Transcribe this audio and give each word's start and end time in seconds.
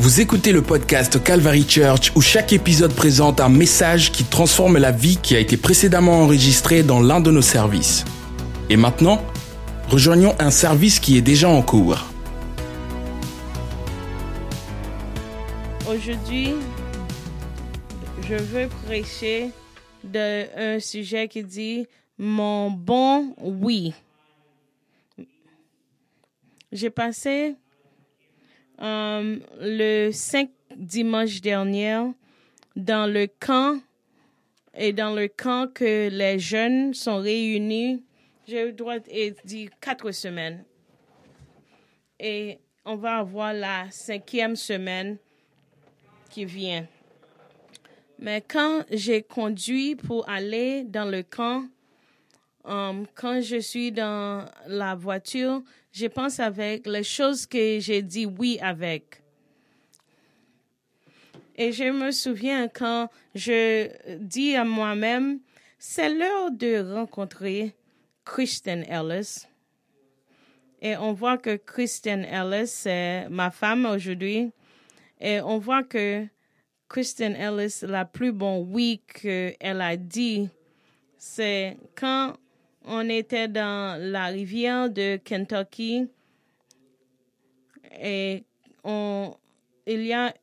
Vous 0.00 0.22
écoutez 0.22 0.52
le 0.52 0.62
podcast 0.62 1.22
Calvary 1.22 1.68
Church 1.68 2.10
où 2.16 2.22
chaque 2.22 2.54
épisode 2.54 2.94
présente 2.94 3.38
un 3.38 3.50
message 3.50 4.10
qui 4.10 4.24
transforme 4.24 4.78
la 4.78 4.92
vie 4.92 5.18
qui 5.18 5.36
a 5.36 5.38
été 5.38 5.58
précédemment 5.58 6.22
enregistrée 6.22 6.82
dans 6.82 7.02
l'un 7.02 7.20
de 7.20 7.30
nos 7.30 7.42
services. 7.42 8.06
Et 8.70 8.78
maintenant, 8.78 9.22
rejoignons 9.90 10.34
un 10.38 10.50
service 10.50 11.00
qui 11.00 11.18
est 11.18 11.20
déjà 11.20 11.50
en 11.50 11.60
cours. 11.60 12.06
Aujourd'hui, 15.86 16.54
je 18.26 18.36
veux 18.36 18.68
prêcher 18.86 19.50
d'un 20.02 20.80
sujet 20.80 21.28
qui 21.28 21.44
dit 21.44 21.86
mon 22.16 22.70
bon 22.70 23.34
oui. 23.38 23.92
J'ai 26.72 26.88
passé 26.88 27.54
euh, 28.80 29.38
le 29.60 30.10
5 30.10 30.50
dimanche 30.76 31.40
dernier 31.40 32.00
dans 32.76 33.10
le 33.12 33.26
camp 33.26 33.80
et 34.74 34.92
dans 34.92 35.14
le 35.14 35.28
camp 35.28 35.72
que 35.72 36.08
les 36.08 36.38
jeunes 36.38 36.94
sont 36.94 37.18
réunis. 37.18 38.02
J'ai 38.46 38.68
eu 38.68 38.72
droit 38.72 38.98
de 38.98 39.46
dire 39.46 39.70
quatre 39.80 40.10
semaines. 40.12 40.64
Et 42.18 42.58
on 42.84 42.96
va 42.96 43.18
avoir 43.18 43.52
la 43.52 43.90
cinquième 43.90 44.56
semaine 44.56 45.18
qui 46.30 46.44
vient. 46.44 46.86
Mais 48.18 48.42
quand 48.46 48.84
j'ai 48.90 49.22
conduit 49.22 49.96
pour 49.96 50.28
aller 50.28 50.84
dans 50.84 51.06
le 51.06 51.22
camp, 51.22 51.64
um, 52.64 53.06
quand 53.14 53.40
je 53.40 53.60
suis 53.60 53.92
dans 53.92 54.44
la 54.66 54.94
voiture, 54.94 55.62
je 55.92 56.06
pense 56.06 56.40
avec 56.40 56.86
les 56.86 57.02
choses 57.02 57.46
que 57.46 57.78
j'ai 57.80 58.02
dit 58.02 58.26
oui 58.26 58.58
avec. 58.60 59.22
Et 61.56 61.72
je 61.72 61.84
me 61.84 62.10
souviens 62.10 62.68
quand 62.68 63.10
je 63.34 63.90
dis 64.16 64.56
à 64.56 64.64
moi-même, 64.64 65.40
c'est 65.78 66.08
l'heure 66.08 66.50
de 66.50 66.94
rencontrer 66.94 67.74
Kristen 68.24 68.84
Ellis. 68.88 69.46
Et 70.80 70.96
on 70.96 71.12
voit 71.12 71.36
que 71.36 71.56
Kristen 71.56 72.24
Ellis, 72.24 72.68
c'est 72.68 73.28
ma 73.28 73.50
femme 73.50 73.84
aujourd'hui. 73.84 74.52
Et 75.20 75.40
on 75.42 75.58
voit 75.58 75.82
que 75.82 76.26
Kristen 76.88 77.36
Ellis, 77.36 77.80
la 77.82 78.04
plus 78.04 78.32
bon 78.32 78.66
oui 78.66 79.02
qu'elle 79.06 79.80
a 79.82 79.96
dit, 79.96 80.48
c'est 81.18 81.76
quand 81.94 82.34
on 82.84 83.08
était 83.08 83.48
dans 83.48 84.00
la 84.00 84.26
rivière 84.26 84.90
de 84.90 85.16
Kentucky 85.16 86.08
et 88.00 88.44
il 88.84 90.02
y 90.02 90.12
a 90.12 90.34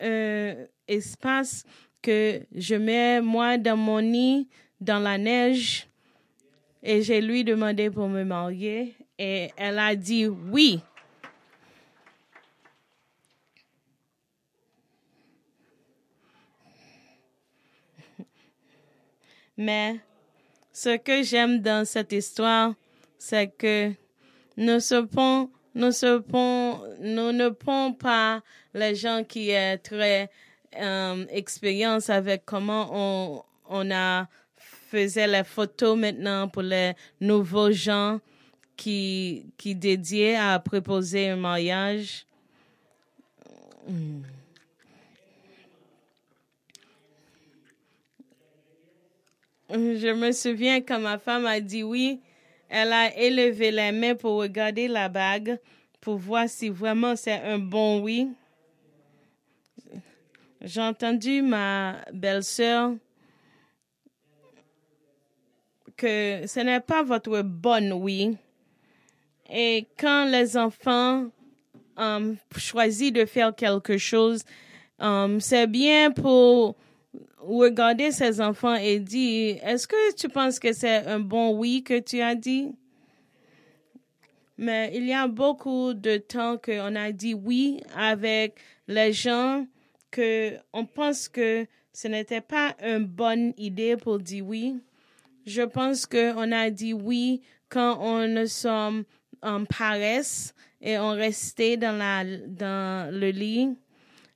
un 0.00 0.54
espace 0.86 1.64
que 2.02 2.40
je 2.54 2.74
mets 2.74 3.20
moi 3.20 3.58
dans 3.58 3.76
mon 3.76 4.00
nid 4.00 4.48
dans 4.80 4.98
la 4.98 5.18
neige 5.18 5.88
et 6.82 7.02
j'ai 7.02 7.20
lui 7.20 7.44
demandé 7.44 7.90
pour 7.90 8.08
me 8.08 8.24
marier 8.24 8.94
et 9.18 9.50
elle 9.56 9.78
a 9.78 9.94
dit 9.94 10.26
oui. 10.26 10.80
Mais 19.56 20.00
ce 20.82 20.96
que 20.96 21.22
j'aime 21.22 21.60
dans 21.60 21.84
cette 21.84 22.10
histoire, 22.10 22.72
c'est 23.18 23.48
que 23.48 23.92
nous, 24.56 24.76
ne 24.76 25.00
pont 27.50 27.92
pas 27.92 28.40
les 28.72 28.94
gens 28.94 29.22
qui 29.22 29.50
ont 29.52 29.78
très 29.82 30.30
euh, 30.80 31.26
expérience 31.28 32.08
avec 32.08 32.46
comment 32.46 32.88
on, 32.92 33.42
on 33.68 33.90
a 33.90 34.26
faisait 34.56 35.26
les 35.26 35.44
photos 35.44 35.98
maintenant 35.98 36.48
pour 36.48 36.62
les 36.62 36.94
nouveaux 37.20 37.72
gens 37.72 38.18
qui, 38.74 39.52
qui 39.58 39.74
dédiaient 39.74 40.36
à 40.36 40.58
proposer 40.60 41.28
un 41.28 41.36
mariage. 41.36 42.24
Hmm. 43.86 44.22
Je 49.72 50.12
me 50.12 50.32
souviens 50.32 50.80
quand 50.80 50.98
ma 50.98 51.16
femme 51.18 51.46
a 51.46 51.60
dit 51.60 51.84
oui, 51.84 52.20
elle 52.68 52.92
a 52.92 53.16
élevé 53.16 53.70
les 53.70 53.92
mains 53.92 54.16
pour 54.16 54.38
regarder 54.38 54.88
la 54.88 55.08
bague, 55.08 55.60
pour 56.00 56.16
voir 56.16 56.48
si 56.48 56.68
vraiment 56.68 57.14
c'est 57.14 57.40
un 57.40 57.58
bon 57.58 58.00
oui. 58.00 58.28
J'ai 60.60 60.80
entendu 60.80 61.40
ma 61.42 61.98
belle-sœur 62.12 62.94
que 65.96 66.42
ce 66.46 66.60
n'est 66.60 66.80
pas 66.80 67.04
votre 67.04 67.42
bonne 67.42 67.92
oui. 67.92 68.36
Et 69.48 69.86
quand 69.96 70.24
les 70.24 70.56
enfants 70.56 71.26
um, 71.96 72.36
choisissent 72.56 73.12
de 73.12 73.24
faire 73.24 73.54
quelque 73.54 73.98
chose, 73.98 74.42
um, 74.98 75.40
c'est 75.40 75.68
bien 75.68 76.10
pour 76.10 76.74
regarder 77.42 78.10
ces 78.10 78.40
enfants 78.40 78.74
et 78.74 78.98
dire, 78.98 79.58
est-ce 79.62 79.86
que 79.86 80.14
tu 80.14 80.28
penses 80.28 80.58
que 80.58 80.72
c'est 80.72 81.06
un 81.06 81.20
bon 81.20 81.56
oui 81.56 81.82
que 81.82 81.98
tu 81.98 82.20
as 82.20 82.34
dit? 82.34 82.72
Mais 84.58 84.92
il 84.94 85.06
y 85.06 85.14
a 85.14 85.26
beaucoup 85.26 85.94
de 85.94 86.18
temps 86.18 86.58
qu'on 86.58 86.94
a 86.94 87.12
dit 87.12 87.32
oui 87.32 87.80
avec 87.96 88.56
les 88.88 89.12
gens 89.12 89.66
que 90.10 90.56
on 90.72 90.84
pense 90.84 91.28
que 91.28 91.66
ce 91.92 92.08
n'était 92.08 92.42
pas 92.42 92.76
une 92.82 93.06
bonne 93.06 93.54
idée 93.56 93.96
pour 93.96 94.18
dire 94.18 94.46
oui. 94.46 94.76
Je 95.46 95.62
pense 95.62 96.04
qu'on 96.04 96.52
a 96.52 96.70
dit 96.70 96.92
oui 96.92 97.40
quand 97.70 97.98
on 98.00 98.46
sommes 98.46 99.04
en 99.42 99.64
paresse 99.64 100.54
et 100.82 100.98
on 100.98 101.12
restait 101.12 101.76
dans 101.76 101.96
la, 101.96 102.24
dans 102.46 103.14
le 103.14 103.30
lit. 103.30 103.76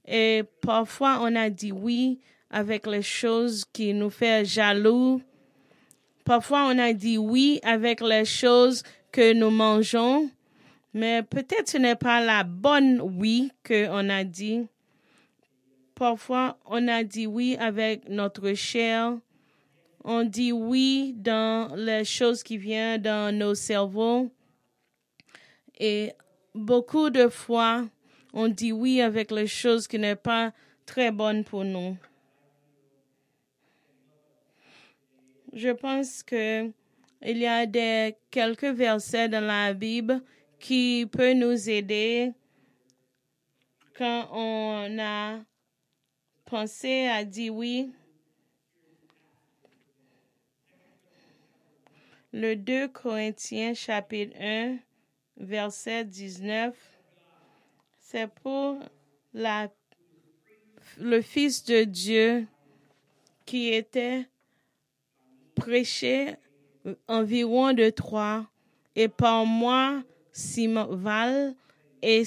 Et 0.07 0.43
parfois 0.61 1.19
on 1.23 1.35
a 1.37 1.51
dit 1.51 1.73
oui 1.73 2.21
avec 2.51 2.87
les 2.87 3.03
choses 3.03 3.65
qui 3.73 3.93
nous 3.93 4.11
font 4.11 4.45
jaloux. 4.45 5.21
Parfois, 6.25 6.69
on 6.71 6.79
a 6.79 6.93
dit 6.93 7.19
oui 7.19 7.59
avec 7.65 8.01
les 8.01 8.25
choses 8.25 8.85
que 9.11 9.33
nous 9.33 9.51
mangeons, 9.51 10.31
mais 10.95 11.23
peut-être 11.23 11.69
ce 11.69 11.79
n'est 11.79 11.97
pas 11.97 12.25
la 12.25 12.45
bonne 12.45 13.01
oui 13.03 13.51
qu'on 13.67 14.09
a 14.09 14.25
dit. 14.25 14.67
Parfois, 15.97 16.57
on 16.65 16.87
a 16.87 17.03
dit 17.03 17.27
oui 17.27 17.57
avec 17.59 18.09
notre 18.09 18.55
chair. 18.55 19.19
On 20.05 20.23
dit 20.23 20.53
oui 20.53 21.15
dans 21.17 21.75
les 21.77 22.05
choses 22.05 22.43
qui 22.43 22.57
viennent 22.57 23.03
dans 23.03 23.37
nos 23.37 23.55
cerveaux. 23.55 24.31
Et 25.79 26.13
beaucoup 26.55 27.11
de 27.11 27.29
fois, 27.29 27.85
on 28.35 28.49
dit 28.49 28.73
oui 28.73 29.01
avec 29.01 29.31
les 29.31 29.47
choses 29.47 29.89
qui 29.89 29.99
n'est 29.99 30.17
pas 30.17 30.53
très 30.85 31.11
bonnes 31.11 31.45
pour 31.45 31.65
nous. 31.65 31.97
je 35.55 35.71
pense 35.71 36.23
que 36.23 36.71
il 37.23 37.39
y 37.39 37.47
a 37.47 37.65
des, 37.65 38.17
quelques 38.31 38.65
versets 38.65 39.29
dans 39.29 39.45
la 39.45 39.73
Bible 39.73 40.21
qui 40.59 41.07
peuvent 41.11 41.37
nous 41.37 41.71
aider 41.71 42.33
quand 43.97 44.29
on 44.33 44.99
a 44.99 45.39
pensé 46.45 47.07
à 47.07 47.25
dire 47.25 47.55
oui. 47.55 47.93
Le 52.33 52.57
2 52.57 52.89
Corinthiens 52.89 53.75
chapitre 53.75 54.37
1, 54.41 54.79
verset 55.37 56.05
19, 56.05 56.75
c'est 58.15 58.29
pour 58.29 58.79
le 60.99 61.21
Fils 61.21 61.65
de 61.65 61.83
Dieu 61.83 62.47
qui 63.45 63.73
était 63.73 64.29
prêché 65.57 66.37
environ 67.09 67.73
de 67.73 67.91
trois, 67.91 68.47
et 68.95 69.09
par 69.09 69.45
moi, 69.47 70.05
Val 70.91 71.57
et 72.03 72.23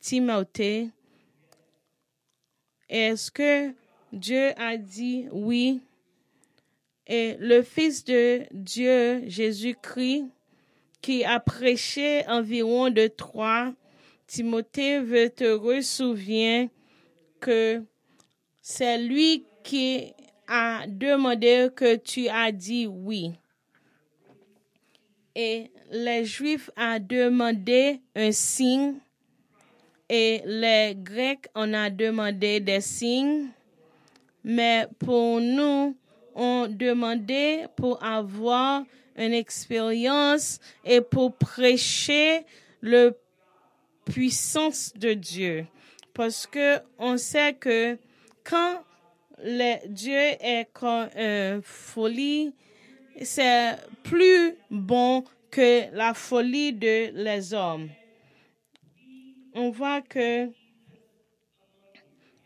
Timothée. 0.00 0.90
Est-ce 2.90 3.30
que 3.30 3.72
Dieu 4.12 4.52
a 4.58 4.76
dit 4.76 5.26
oui? 5.32 5.80
Et 7.06 7.38
le 7.38 7.62
Fils 7.62 8.04
de 8.04 8.42
Dieu, 8.50 9.22
Jésus-Christ, 9.26 10.26
qui 11.00 11.24
a 11.24 11.40
prêché 11.40 12.26
environ 12.28 12.90
de 12.90 13.06
trois, 13.06 13.72
Timothée 14.30 15.00
veut 15.00 15.28
te 15.28 15.42
ressouvenir 15.42 16.68
que 17.40 17.82
c'est 18.60 18.96
lui 18.96 19.44
qui 19.64 20.12
a 20.46 20.86
demandé 20.86 21.68
que 21.74 21.96
tu 21.96 22.28
as 22.28 22.52
dit 22.52 22.86
oui. 22.86 23.32
Et 25.34 25.72
les 25.90 26.24
Juifs 26.24 26.70
ont 26.76 27.00
demandé 27.00 28.02
un 28.14 28.30
signe 28.30 29.00
Et 30.08 30.42
les 30.44 30.94
Grecs, 30.96 31.48
on 31.56 31.74
a 31.74 31.90
demandé 31.90 32.60
des 32.60 32.80
signes, 32.80 33.48
mais 34.44 34.86
pour 35.00 35.40
nous, 35.40 35.96
on 36.36 36.68
demandait 36.68 37.66
pour 37.74 38.00
avoir 38.00 38.84
une 39.16 39.34
expérience 39.34 40.60
et 40.84 41.00
pour 41.00 41.36
prêcher 41.36 42.44
le 42.80 43.16
puissance 44.04 44.92
de 44.94 45.14
Dieu. 45.14 45.66
Parce 46.14 46.46
que 46.46 46.78
on 46.98 47.16
sait 47.16 47.54
que 47.54 47.98
quand 48.44 48.82
le 49.42 49.86
Dieu 49.88 50.36
est 50.40 50.68
comme 50.72 51.08
une 51.16 51.62
folie, 51.62 52.52
c'est 53.22 53.76
plus 54.02 54.54
bon 54.70 55.24
que 55.50 55.94
la 55.94 56.14
folie 56.14 56.72
de 56.72 57.10
les 57.14 57.54
hommes. 57.54 57.88
On 59.54 59.70
voit 59.70 60.02
que 60.02 60.50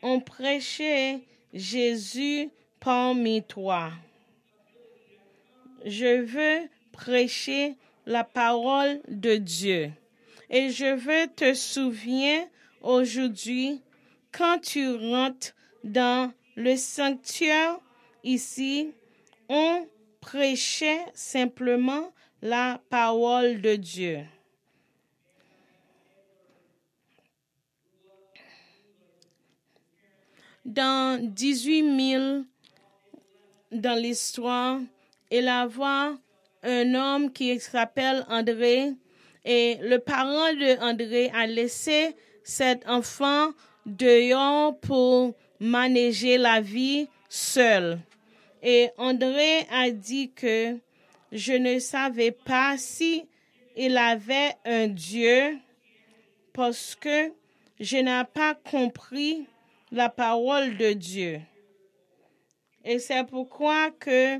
on 0.03 0.21
prêchait 0.21 1.21
Jésus 1.53 2.51
parmi 2.81 3.43
toi. 3.43 3.91
Je 5.85 6.23
veux 6.23 6.69
prêcher 6.93 7.77
la 8.07 8.25
parole 8.25 9.01
de 9.09 9.37
Dieu. 9.37 9.93
Et 10.51 10.71
je 10.71 10.95
veux 10.95 11.27
te 11.35 11.55
souvenir 11.55 12.43
aujourd'hui, 12.83 13.83
quand 14.33 14.59
tu 14.61 14.95
rentres 14.95 15.55
dans 15.83 16.33
le 16.57 16.77
sanctuaire 16.77 17.79
ici, 18.23 18.93
on 19.49 19.87
prêchait 20.21 21.05
simplement 21.15 22.13
la 22.43 22.81
parole 22.91 23.61
de 23.61 23.77
Dieu. 23.77 24.21
Dans 30.65 31.23
18 31.23 32.11
000, 32.13 32.45
dans 33.73 34.01
l'histoire, 34.01 34.81
il 35.31 35.45
y 35.45 35.49
a 35.49 35.69
un 36.63 36.95
homme 36.95 37.33
qui 37.33 37.61
s'appelle 37.61 38.25
André 38.29 38.95
et 39.45 39.79
le 39.83 39.99
parent 39.99 40.53
de 40.55 40.81
André 40.83 41.31
a 41.35 41.47
laissé 41.47 42.17
cet 42.43 42.89
enfant 42.89 43.51
dehors 43.87 44.79
pour 44.81 45.35
manager 45.61 46.39
la 46.39 46.61
vie 46.61 47.09
seul. 47.29 47.99
Et 48.63 48.91
André 48.97 49.67
a 49.71 49.91
dit 49.91 50.33
que 50.33 50.79
je 51.33 51.53
ne 51.53 51.79
savais 51.79 52.31
pas 52.31 52.77
si 52.79 53.27
il 53.77 53.99
avait 53.99 54.55
un 54.65 54.87
Dieu 54.87 55.59
parce 56.53 56.95
que 56.95 57.33
je 57.81 57.97
n'ai 57.97 58.23
pas 58.33 58.55
compris 58.55 59.47
la 59.91 60.09
parole 60.09 60.77
de 60.77 60.93
Dieu. 60.93 61.41
Et 62.85 62.99
c'est 62.99 63.25
pourquoi 63.25 63.91
que 63.91 64.39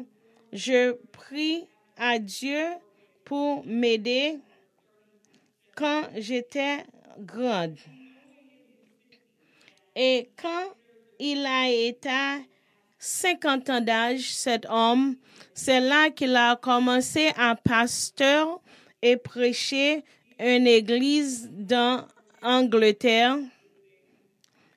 je 0.53 0.93
prie 1.13 1.67
à 1.97 2.19
Dieu 2.19 2.65
pour 3.25 3.65
m'aider 3.67 4.39
quand 5.77 6.03
j'étais 6.17 6.85
grande. 7.19 7.77
Et 9.97 10.31
quand 10.41 10.75
il 11.19 11.47
a 11.47 11.69
été 11.71 12.45
50 12.99 13.71
ans 13.71 13.81
d'âge, 13.81 14.35
cet 14.35 14.67
homme, 14.69 15.17
c'est 15.53 15.81
là 15.81 16.11
qu'il 16.11 16.35
a 16.35 16.57
commencé 16.57 17.31
à 17.37 17.55
pasteur 17.55 18.61
et 19.03 19.17
prêcher 19.17 20.05
une 20.39 20.67
église 20.67 21.49
dans 21.53 22.07
Angleterre. 22.43 23.39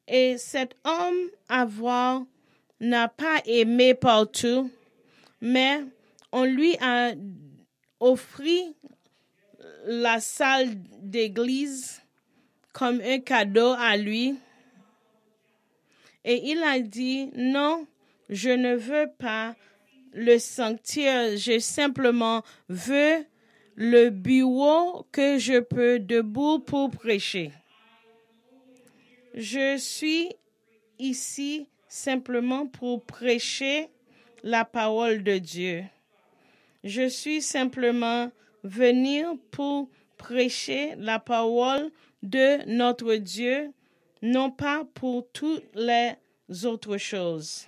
Et 0.07 0.37
cet 0.37 0.75
homme, 0.83 1.29
avoir, 1.49 2.23
n'a 2.79 3.07
pas 3.07 3.41
aimé 3.45 3.93
partout, 3.93 4.69
mais 5.41 5.83
on 6.31 6.43
lui 6.43 6.77
a 6.79 7.13
offert 7.99 8.71
la 9.87 10.19
salle 10.19 10.75
d'église 11.01 12.01
comme 12.73 13.01
un 13.01 13.19
cadeau 13.19 13.73
à 13.79 13.95
lui. 13.95 14.35
Et 16.25 16.51
il 16.51 16.61
a 16.61 16.79
dit, 16.79 17.31
non, 17.35 17.87
je 18.29 18.49
ne 18.49 18.75
veux 18.75 19.09
pas 19.17 19.55
le 20.13 20.37
sanctuaire, 20.39 21.37
je 21.37 21.59
simplement 21.59 22.43
veux 22.67 23.25
le 23.75 24.09
bureau 24.09 25.05
que 25.11 25.37
je 25.37 25.59
peux 25.59 25.99
debout 25.99 26.59
pour 26.59 26.89
prêcher. 26.91 27.51
Je 29.33 29.77
suis 29.77 30.29
ici 30.99 31.67
simplement 31.87 32.67
pour 32.67 33.05
prêcher 33.05 33.87
la 34.43 34.65
parole 34.65 35.23
de 35.23 35.37
Dieu. 35.37 35.83
Je 36.83 37.07
suis 37.07 37.41
simplement 37.41 38.31
venir 38.67 39.33
pour 39.51 39.89
prêcher 40.17 40.95
la 40.97 41.19
parole 41.19 41.91
de 42.23 42.65
notre 42.67 43.15
Dieu, 43.15 43.71
non 44.21 44.51
pas 44.51 44.85
pour 44.93 45.27
toutes 45.31 45.63
les 45.75 46.13
autres 46.65 46.97
choses. 46.97 47.67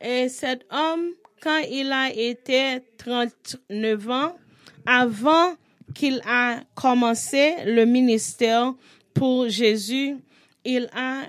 Et 0.00 0.28
cet 0.28 0.66
homme, 0.70 1.12
quand 1.40 1.62
il 1.70 1.90
a 1.90 2.12
été 2.12 2.82
39 2.98 4.10
ans, 4.10 4.36
avant 4.84 5.54
qu'il 5.94 6.20
a 6.26 6.60
commencé 6.74 7.56
le 7.64 7.84
ministère 7.86 8.74
pour 9.14 9.48
Jésus, 9.48 10.16
il 10.64 10.88
a 10.94 11.22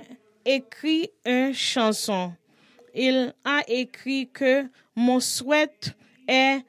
écrit 0.46 1.10
une 1.26 1.54
chanson. 1.54 2.34
Il 3.00 3.32
a 3.46 3.62
écrit 3.68 4.28
que 4.34 4.66
mon 4.96 5.20
souhait 5.20 5.70
est, 6.28 6.64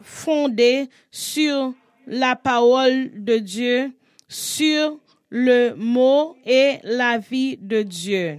fondé 0.00 0.88
sur 1.10 1.74
la 2.06 2.36
parole 2.36 3.10
de 3.16 3.38
Dieu, 3.38 3.90
sur 4.28 5.00
le 5.28 5.74
mot 5.74 6.36
et 6.46 6.78
la 6.84 7.18
vie 7.18 7.56
de 7.56 7.82
Dieu. 7.82 8.38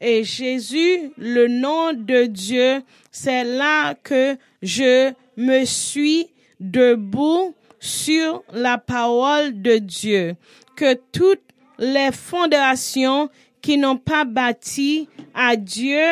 Et 0.00 0.22
Jésus, 0.22 1.10
le 1.18 1.48
nom 1.48 1.92
de 1.92 2.26
Dieu, 2.26 2.82
c'est 3.10 3.42
là 3.42 3.94
que 3.94 4.36
je 4.62 5.12
me 5.36 5.64
suis 5.64 6.28
debout 6.60 7.52
sur 7.80 8.44
la 8.52 8.78
parole 8.78 9.60
de 9.60 9.78
Dieu. 9.78 10.36
Que 10.76 10.94
toutes 11.10 11.42
les 11.80 12.12
fondations 12.12 13.28
qui 13.60 13.76
n'ont 13.76 13.96
pas 13.96 14.24
bâti 14.24 15.08
à 15.34 15.56
Dieu 15.56 16.02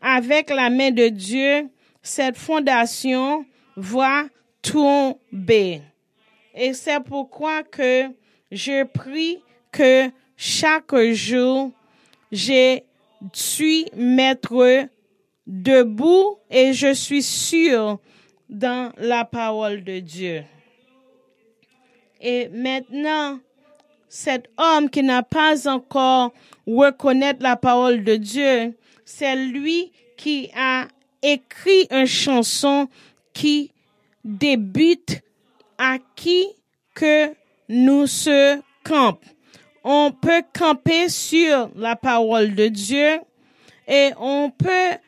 avec 0.00 0.50
la 0.50 0.70
main 0.70 0.90
de 0.90 1.08
Dieu, 1.08 1.68
cette 2.02 2.36
fondation 2.36 3.44
va 3.76 4.24
tomber. 4.62 5.82
Et 6.54 6.72
c'est 6.72 7.00
pourquoi 7.00 7.62
que 7.62 8.08
je 8.50 8.84
prie 8.84 9.42
que 9.70 10.10
chaque 10.36 10.94
jour, 11.12 11.70
j'ai 12.32 12.84
suis 13.32 13.86
maître 13.94 14.88
debout 15.46 16.38
et 16.50 16.72
je 16.72 16.94
suis 16.94 17.22
sûr 17.22 17.98
dans 18.48 18.92
la 18.98 19.24
parole 19.24 19.84
de 19.84 20.00
Dieu. 20.00 20.42
Et 22.20 22.48
maintenant, 22.48 23.38
cet 24.10 24.50
homme 24.58 24.90
qui 24.90 25.02
n'a 25.02 25.22
pas 25.22 25.66
encore 25.66 26.34
reconnaître 26.66 27.42
la 27.42 27.56
parole 27.56 28.04
de 28.04 28.16
Dieu, 28.16 28.76
c'est 29.06 29.36
lui 29.36 29.90
qui 30.18 30.50
a 30.54 30.86
écrit 31.22 31.86
une 31.90 32.04
chanson 32.04 32.88
qui 33.32 33.72
débute 34.22 35.22
à 35.78 35.96
qui 36.14 36.46
que 36.94 37.32
nous 37.70 38.06
se 38.06 38.60
campons 38.84 39.30
on 39.84 40.12
peut 40.12 40.42
camper 40.56 41.08
sur 41.08 41.70
la 41.76 41.96
parole 41.96 42.54
de 42.54 42.68
Dieu 42.68 43.20
et 43.88 44.10
on 44.18 44.50
peut 44.50 44.98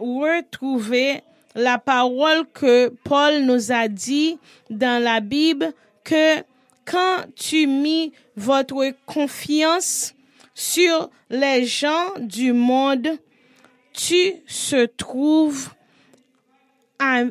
retrouver 0.00 1.22
la 1.54 1.78
parole 1.78 2.46
que 2.52 2.88
Paul 3.04 3.42
nous 3.44 3.72
a 3.72 3.88
dit 3.88 4.38
dans 4.68 5.02
la 5.02 5.20
Bible 5.20 5.72
que 6.04 6.42
quand 6.86 7.24
tu 7.34 7.66
mis 7.66 8.12
votre 8.36 8.92
confiance 9.04 10.14
sur 10.54 11.10
les 11.28 11.66
gens 11.66 12.14
du 12.18 12.52
monde, 12.52 13.08
tu 13.92 14.34
se 14.46 14.86
trouves 14.86 15.70
à, 16.98 17.24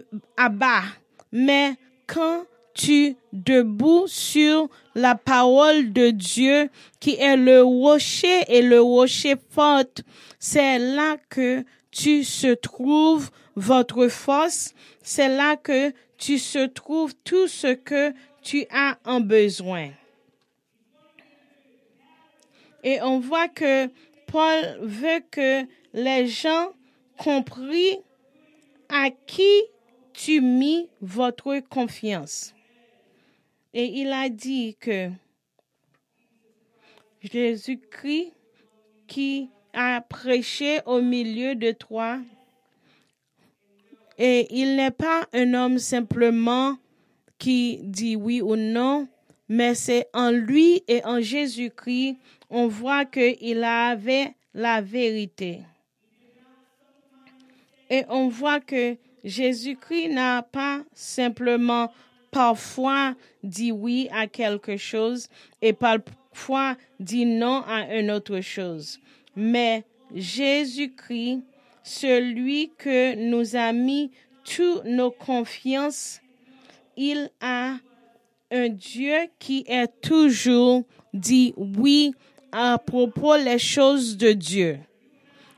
bas. 0.50 0.83
Mais 1.31 1.74
quand 2.05 2.43
tu 2.75 3.15
debout 3.31 4.05
sur 4.07 4.69
la 4.95 5.15
parole 5.15 5.93
de 5.93 6.09
Dieu 6.12 6.69
qui 7.00 7.15
est 7.15 7.38
le 7.38 7.63
rocher 7.63 8.43
et 8.50 8.62
le 8.62 8.81
rocher 8.81 9.35
fort. 9.51 9.83
C'est 10.39 10.77
là 10.77 11.15
que 11.29 11.63
tu 11.89 12.24
se 12.25 12.53
trouves 12.53 13.31
votre 13.55 14.09
force, 14.09 14.74
c'est 15.01 15.29
là 15.29 15.55
que 15.55 15.93
tu 16.17 16.38
se 16.38 16.67
trouves 16.67 17.13
tout 17.24 17.47
ce 17.47 17.74
que 17.74 18.13
tu 18.46 18.64
as 18.70 19.00
en 19.04 19.22
besoin. 19.22 19.90
Et 22.84 23.02
on 23.02 23.20
voit 23.20 23.48
que 23.48 23.88
Paul 24.28 24.78
veut 24.82 25.24
que 25.32 25.66
les 25.94 26.28
gens 26.28 26.72
comprennent 27.18 28.04
à 28.88 29.10
qui 29.10 29.64
tu 30.14 30.42
mis 30.42 30.88
votre 31.02 31.60
confiance. 31.62 32.54
Et 33.74 33.86
il 33.86 34.12
a 34.14 34.30
dit 34.30 34.78
que 34.80 35.10
Jésus-Christ 37.22 38.32
qui 39.08 39.50
a 39.74 40.02
prêché 40.02 40.82
au 40.86 41.02
milieu 41.02 41.56
de 41.56 41.72
toi, 41.72 42.20
et 44.20 44.48
il 44.52 44.75
n'est 44.75 44.92
pas 44.92 45.28
un 45.34 45.56
homme 45.56 45.80
simplement 45.80 46.78
qui 47.46 47.78
dit 47.84 48.16
oui 48.16 48.42
ou 48.42 48.56
non, 48.56 49.08
mais 49.48 49.75
c'est 49.75 50.08
en 50.16 50.32
lui 50.32 50.82
et 50.88 51.06
en 51.06 51.22
Jésus-Christ, 51.22 52.18
on 52.50 52.68
voit 52.68 53.06
qu'il 53.06 53.64
avait 53.64 54.34
la 54.56 54.82
vérité. 54.82 55.60
Et 57.92 58.04
on 58.10 58.30
voit 58.30 58.60
que 58.60 58.98
Jésus-Christ 59.24 60.08
n'a 60.08 60.42
pas 60.42 60.82
simplement 60.96 61.94
parfois 62.32 63.14
dit 63.44 63.72
oui 63.72 64.10
à 64.12 64.25
quelque 64.25 64.75
chose 64.75 65.28
et 65.62 65.74
parfois 65.74 66.75
dit 67.00 67.28
non 67.28 67.62
à 67.68 67.96
une 67.96 68.10
autre 68.10 68.42
chose. 68.42 69.00
Mais 69.36 69.84
Jésus-Christ, 70.16 71.44
celui 71.84 72.72
que 72.75 73.14
nous 73.14 73.56
a 73.56 73.72
mis 73.72 74.10
toutes 74.44 74.86
nos 74.86 75.12
confiances, 75.12 76.22
il 76.98 77.30
a 77.42 77.75
un 78.52 78.70
Dieu 78.70 79.16
qui 79.40 79.66
est 79.68 79.88
toujours 80.02 80.84
dit 81.14 81.54
oui 81.58 82.14
à 82.52 82.78
propos 82.78 83.38
des 83.38 83.60
choses 83.60 84.18
de 84.18 84.32
Dieu. 84.32 84.80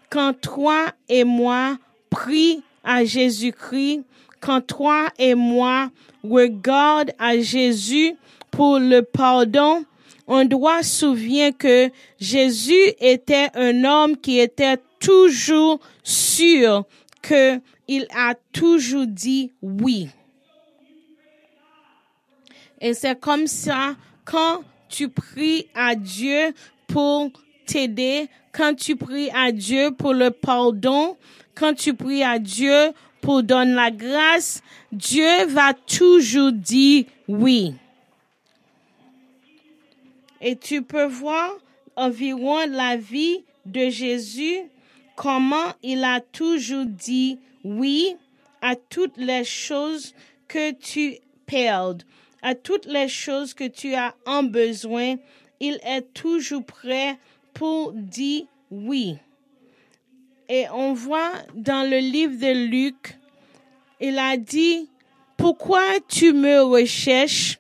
Quand 0.10 0.34
toi 0.40 0.88
et 1.10 1.24
moi 1.24 1.78
prie 2.10 2.64
à 2.84 3.04
Jésus-Christ, 3.04 4.04
quand 4.40 4.62
toi 4.62 5.10
et 5.20 5.36
moi 5.36 5.92
regarde 6.24 7.12
à 7.20 7.40
Jésus 7.40 8.16
pour 8.52 8.80
le 8.80 9.02
pardon, 9.02 9.84
on 10.28 10.46
doit 10.46 10.84
souvenir 10.84 11.52
que 11.58 11.90
Jésus 12.20 12.94
était 13.00 13.50
un 13.54 13.84
homme 13.84 14.18
qui 14.18 14.40
était 14.40 14.78
toujours 15.00 15.80
sûr 16.04 16.86
que 17.22 17.60
il 17.88 18.08
a 18.16 18.36
toujours 18.52 19.08
dit 19.08 19.52
oui. 19.62 20.10
Et 22.82 22.94
c'est 22.94 23.20
comme 23.20 23.48
ça 23.48 23.96
quand 24.26 24.62
tu 24.90 25.10
pries 25.10 25.68
à 25.74 25.96
Dieu 25.96 26.54
pour 26.88 27.32
t'aider, 27.66 28.28
quand 28.52 28.76
tu 28.76 28.96
pries 28.96 29.30
à 29.32 29.52
Dieu 29.52 29.92
pour 29.92 30.14
le 30.14 30.32
pardon, 30.32 31.18
quand 31.56 31.74
tu 31.74 31.94
pries 31.94 32.24
à 32.24 32.40
Dieu 32.40 32.92
pour 33.22 33.44
donner 33.44 33.74
la 33.74 33.92
grâce, 33.92 34.62
Dieu 34.92 35.46
va 35.48 35.74
toujours 35.74 36.52
dire 36.52 37.06
oui. 37.28 37.74
Et 40.40 40.56
tu 40.56 40.84
peux 40.84 41.06
voir 41.06 41.52
environ 41.96 42.60
la 42.70 42.96
vie 42.96 43.44
de 43.66 43.90
Jésus, 43.90 44.60
comment 45.16 45.74
il 45.84 46.04
a 46.04 46.22
toujours 46.22 46.86
dit 46.86 47.40
oui 47.64 48.16
à 48.62 48.76
toutes 48.76 49.18
les 49.18 49.44
choses 49.44 50.14
que 50.48 50.72
tu 50.72 51.18
perds, 51.46 51.96
à 52.42 52.56
toutes 52.56 52.86
les 52.86 53.08
choses 53.08 53.54
que 53.54 53.68
tu 53.68 53.94
as 53.94 54.14
en 54.26 54.44
besoin. 54.44 55.16
Il 55.60 55.80
est 55.86 56.14
toujours 56.14 56.64
prêt 56.64 57.18
pour 57.54 57.94
dire 57.94 58.46
oui. 58.72 59.18
Et 60.50 60.66
on 60.74 60.94
voit 60.94 61.32
dans 61.56 61.90
le 61.90 61.98
livre 61.98 62.38
de 62.40 62.68
Luc, 62.70 63.18
il 64.00 64.18
a 64.18 64.38
dit, 64.38 64.90
pourquoi 65.36 65.84
tu 66.08 66.34
me 66.34 66.62
recherches? 66.62 67.60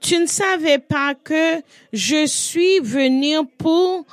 Tu 0.00 0.18
ne 0.18 0.26
savais 0.26 0.78
pas 0.78 1.14
que 1.14 1.62
je 1.92 2.26
suis 2.26 2.78
venu 2.80 3.38
pour 3.58 4.04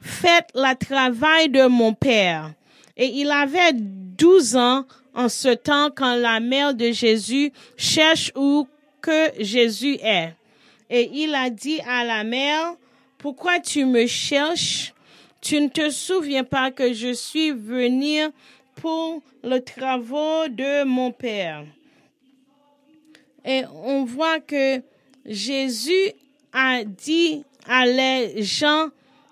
faire 0.00 0.42
le 0.54 0.74
travail 0.74 1.48
de 1.48 1.66
mon 1.66 1.92
père. 1.92 2.52
Et 2.96 3.06
il 3.06 3.30
avait 3.30 3.72
12 3.72 4.56
ans 4.56 4.84
en 5.14 5.28
ce 5.28 5.48
temps 5.48 5.90
quand 5.94 6.14
la 6.14 6.40
mère 6.40 6.74
de 6.74 6.92
Jésus 6.92 7.52
cherche 7.76 8.32
où 8.36 8.66
que 9.02 9.32
Jésus 9.38 9.98
est. 10.02 10.32
Et 10.88 11.10
il 11.12 11.34
a 11.34 11.50
dit 11.50 11.80
à 11.86 12.04
la 12.04 12.24
mère, 12.24 12.74
pourquoi 13.18 13.60
tu 13.60 13.84
me 13.84 14.06
cherches? 14.06 14.94
Tu 15.40 15.60
ne 15.60 15.68
te 15.68 15.90
souviens 15.90 16.44
pas 16.44 16.70
que 16.70 16.92
je 16.92 17.12
suis 17.12 17.50
venu 17.50 18.22
pour 18.76 19.22
le 19.42 19.58
travail 19.58 20.50
de 20.50 20.84
mon 20.84 21.10
Père. 21.10 21.64
Et 23.44 23.64
on 23.84 24.04
voit 24.04 24.40
que 24.40 24.80
Jésus 25.26 26.12
a 26.52 26.84
dit 26.84 27.44
à 27.66 27.86
les 27.86 28.42
gens 28.42 28.88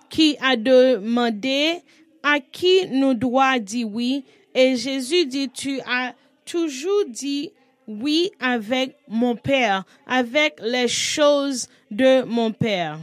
qui 0.08 0.36
a 0.40 0.56
demandé 0.56 1.80
à 2.22 2.40
qui 2.40 2.86
nous 2.88 3.14
doit 3.14 3.58
dire 3.58 3.88
oui? 3.88 4.24
Et 4.54 4.76
Jésus 4.76 5.26
dit, 5.26 5.48
tu 5.48 5.80
as 5.86 6.14
toujours 6.44 7.04
dit 7.06 7.52
oui 8.00 8.30
avec 8.40 8.96
mon 9.08 9.36
Père, 9.36 9.84
avec 10.06 10.60
les 10.62 10.88
choses 10.88 11.68
de 11.90 12.22
mon 12.22 12.52
Père. 12.52 12.98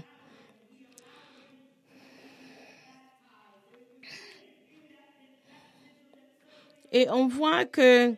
Et 6.91 7.09
on 7.09 7.27
voit 7.27 7.65
que 7.65 8.13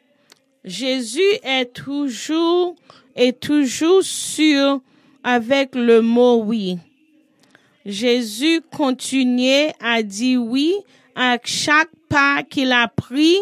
Jésus 0.63 1.19
est 1.43 1.73
toujours, 1.73 2.75
est 3.15 3.39
toujours 3.39 4.03
sûr 4.03 4.81
avec 5.23 5.75
le 5.75 6.01
mot 6.01 6.43
oui. 6.43 6.77
Jésus 7.85 8.61
continuait 8.71 9.73
à 9.79 10.03
dire 10.03 10.43
oui 10.43 10.75
à 11.15 11.37
chaque 11.43 11.89
pas 12.07 12.43
qu'il 12.43 12.71
a 12.71 12.87
pris 12.87 13.37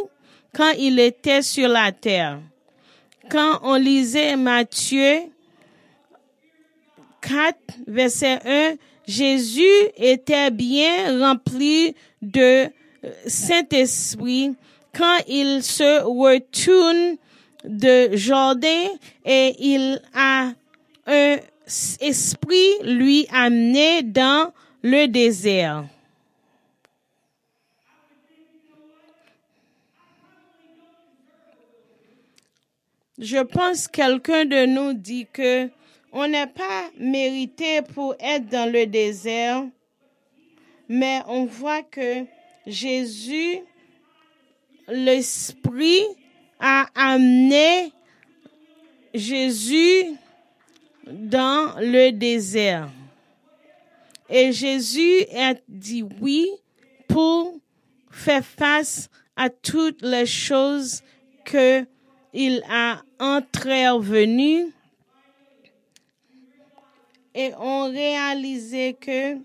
quand 0.56 0.72
il 0.78 1.00
était 1.00 1.42
sur 1.42 1.68
la 1.68 1.92
terre. 1.92 2.40
Quand 3.30 3.60
on 3.64 3.76
lisait 3.76 4.36
Matthieu 4.38 5.20
4, 7.22 7.58
verset 7.88 8.40
1, 8.46 8.76
Jésus 9.06 9.64
était 9.98 10.52
bien 10.52 11.20
rempli 11.20 11.94
de 12.22 12.68
Saint-Esprit 13.26 14.56
quand 14.96 15.18
il 15.28 15.62
se 15.62 16.04
retourne 16.04 17.18
de 17.66 18.16
Jourdain 18.16 18.90
et 19.26 19.56
il 19.60 20.02
a 20.14 20.52
un 21.06 21.38
esprit 22.00 22.80
lui 22.84 23.28
amené 23.32 24.04
dans 24.04 24.54
le 24.84 25.08
désert. 25.08 25.86
Je 33.18 33.40
pense 33.40 33.88
quelqu'un 33.88 34.46
de 34.46 34.68
nous 34.68 34.94
dit 34.94 35.26
que 35.34 35.70
on 36.12 36.28
n'est 36.28 36.48
pas 36.48 36.90
mérité 37.00 37.82
pour 37.82 38.16
être 38.20 38.48
dans 38.48 38.72
le 38.72 38.86
désert, 38.86 39.66
mais 40.88 41.22
on 41.28 41.46
voit 41.46 41.82
que 41.82 42.26
Jésus 42.68 43.60
l'Esprit 44.88 46.04
a 46.60 46.88
amené 46.94 47.92
Jésus 49.16 50.16
dans 51.08 51.74
le 51.80 52.12
désert. 52.12 52.90
Et 54.30 54.52
Jésus 54.52 55.24
a 55.36 55.56
dit 55.68 56.04
oui 56.22 56.48
pour 57.08 57.56
faire 58.12 58.46
face 58.46 59.10
à 59.36 59.50
toutes 59.50 60.04
les 60.04 60.26
choses 60.26 61.02
que 61.46 61.86
il 62.34 62.64
a 62.70 63.02
intervenu 63.20 64.72
et 67.34 67.52
on 67.60 67.92
réalisait 67.92 68.96
que 69.00 69.38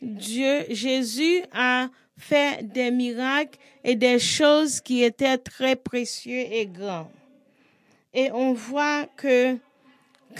Dieu, 0.00 0.64
Jésus 0.70 1.42
a 1.52 1.88
fait 2.16 2.66
des 2.72 2.90
miracles 2.90 3.58
et 3.82 3.96
des 3.96 4.18
choses 4.18 4.80
qui 4.80 5.02
étaient 5.02 5.38
très 5.38 5.76
précieuses 5.76 6.46
et 6.50 6.66
grandes. 6.66 7.08
Et 8.14 8.30
on 8.32 8.52
voit 8.52 9.06
que 9.16 9.56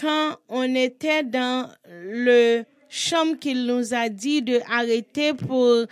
quand 0.00 0.36
on 0.48 0.74
était 0.74 1.24
dans 1.24 1.68
le 1.88 2.64
chambre 2.88 3.36
qu'il 3.38 3.66
nous 3.66 3.92
a 3.92 4.08
dit 4.08 4.42
de 4.42 4.60
arrêter 4.70 5.34
pour 5.34 5.86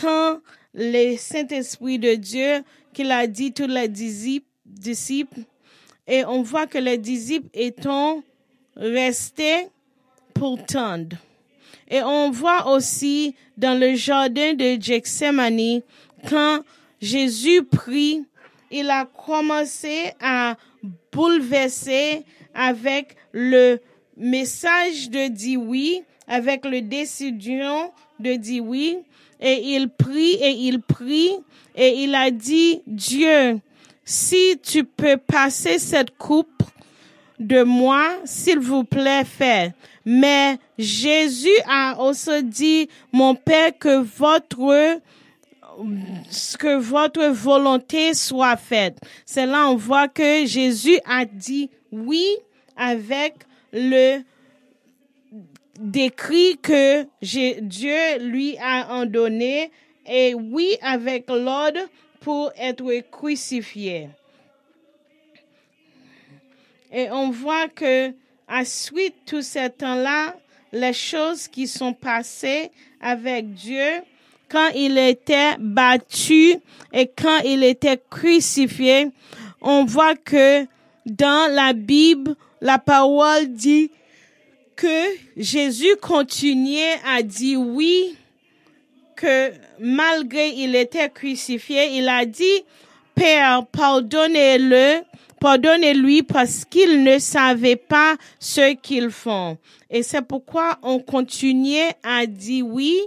tant 0.00 0.40
le 0.74 1.16
Saint-Esprit 1.16 1.98
de 1.98 2.14
Dieu 2.14 2.62
qu'il 2.92 3.10
a 3.10 3.26
dit 3.26 3.52
tous 3.52 3.66
les 3.66 3.88
disciples. 3.88 4.49
Et 6.06 6.24
on 6.24 6.42
voit 6.42 6.66
que 6.66 6.78
les 6.78 6.98
disciples 6.98 7.48
étant 7.54 8.22
restés 8.76 9.68
pour 10.34 10.64
tendre. 10.64 11.16
Et 11.88 12.02
on 12.02 12.30
voit 12.30 12.72
aussi 12.72 13.34
dans 13.56 13.78
le 13.78 13.94
jardin 13.94 14.54
de 14.54 14.80
Gethsemane, 14.80 15.82
quand 16.28 16.60
Jésus 17.00 17.64
prie, 17.64 18.24
il 18.70 18.90
a 18.90 19.06
commencé 19.06 20.12
à 20.20 20.56
bouleverser 21.12 22.24
avec 22.54 23.16
le 23.32 23.78
message 24.16 25.10
de 25.10 25.28
dire 25.28 25.60
oui, 25.60 26.02
avec 26.28 26.64
le 26.64 26.80
décision 26.80 27.92
de 28.18 28.34
dire 28.34 28.64
oui. 28.64 28.98
Et 29.40 29.74
il 29.74 29.88
prie 29.88 30.34
et 30.34 30.50
il 30.50 30.80
prie 30.80 31.30
et 31.74 32.02
il 32.02 32.14
a 32.14 32.30
dit, 32.30 32.82
Dieu, 32.86 33.58
si 34.10 34.58
tu 34.60 34.82
peux 34.82 35.16
passer 35.18 35.78
cette 35.78 36.18
coupe 36.18 36.64
de 37.38 37.62
moi, 37.62 38.08
s'il 38.24 38.58
vous 38.58 38.82
plaît, 38.82 39.24
fais. 39.24 39.72
Mais 40.04 40.58
Jésus 40.76 41.56
a 41.68 41.96
aussi 42.02 42.42
dit, 42.42 42.88
mon 43.12 43.36
Père, 43.36 43.70
que 43.78 44.02
votre 44.02 45.00
que 46.58 46.76
votre 46.76 47.24
volonté 47.26 48.12
soit 48.14 48.56
faite. 48.56 48.98
C'est 49.24 49.46
là 49.46 49.70
on 49.70 49.76
voit 49.76 50.08
que 50.08 50.44
Jésus 50.44 50.98
a 51.06 51.24
dit 51.24 51.70
oui 51.92 52.26
avec 52.76 53.34
le 53.72 54.22
décrit 55.78 56.58
que 56.60 57.04
Dieu 57.60 58.18
lui 58.18 58.58
a 58.58 58.92
en 58.92 59.06
donné 59.06 59.70
et 60.04 60.34
oui 60.34 60.76
avec 60.82 61.30
l'ordre 61.30 61.80
pour 62.20 62.52
être 62.56 63.10
crucifié. 63.10 64.08
Et 66.92 67.10
on 67.10 67.30
voit 67.30 67.68
que 67.68 68.12
à 68.48 68.64
suite 68.64 69.14
tout 69.26 69.42
ce 69.42 69.68
temps-là, 69.68 70.36
les 70.72 70.92
choses 70.92 71.48
qui 71.48 71.66
sont 71.66 71.92
passées 71.92 72.70
avec 73.00 73.54
Dieu, 73.54 74.02
quand 74.48 74.70
il 74.74 74.98
était 74.98 75.56
battu 75.58 76.56
et 76.92 77.06
quand 77.06 77.38
il 77.44 77.62
était 77.62 78.00
crucifié, 78.10 79.08
on 79.60 79.84
voit 79.84 80.16
que 80.16 80.66
dans 81.06 81.52
la 81.52 81.72
Bible, 81.72 82.34
la 82.60 82.78
parole 82.78 83.46
dit 83.48 83.90
que 84.74 85.06
Jésus 85.36 85.96
continuait 86.00 86.96
à 87.06 87.22
dire 87.22 87.60
oui, 87.60 88.16
que 89.20 89.52
malgré 89.78 90.48
il 90.48 90.74
était 90.74 91.10
crucifié, 91.10 91.98
il 91.98 92.08
a 92.08 92.24
dit, 92.24 92.64
Père, 93.14 93.66
pardonnez-le, 93.66 95.02
pardonnez-lui 95.38 96.22
parce 96.22 96.64
qu'il 96.64 97.04
ne 97.04 97.18
savait 97.18 97.76
pas 97.76 98.16
ce 98.38 98.72
qu'ils 98.74 99.10
font. 99.10 99.58
Et 99.90 100.02
c'est 100.02 100.22
pourquoi 100.22 100.78
on 100.82 101.00
continuait 101.00 101.92
à 102.02 102.24
dire 102.24 102.66
oui 102.66 102.98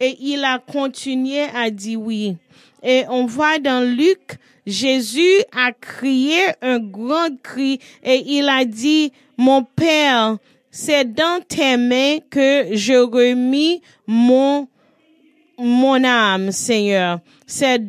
et 0.00 0.16
il 0.20 0.44
a 0.44 0.58
continué 0.58 1.42
à 1.54 1.70
dire 1.70 2.00
oui. 2.00 2.36
Et 2.82 3.04
on 3.08 3.26
voit 3.26 3.58
dans 3.58 3.86
Luc, 3.96 4.38
Jésus 4.66 5.40
a 5.56 5.72
crié 5.72 6.38
un 6.62 6.80
grand 6.80 7.40
cri 7.42 7.78
et 8.02 8.24
il 8.26 8.48
a 8.48 8.64
dit, 8.64 9.12
mon 9.36 9.62
Père, 9.62 10.36
c'est 10.70 11.04
dans 11.04 11.40
tes 11.46 11.76
mains 11.76 12.18
que 12.28 12.66
je 12.72 12.94
remis 12.94 13.80
mon, 14.08 14.66
mon 15.58 16.02
âme, 16.04 16.52
Seigneur. 16.52 17.20
C'est 17.46 17.82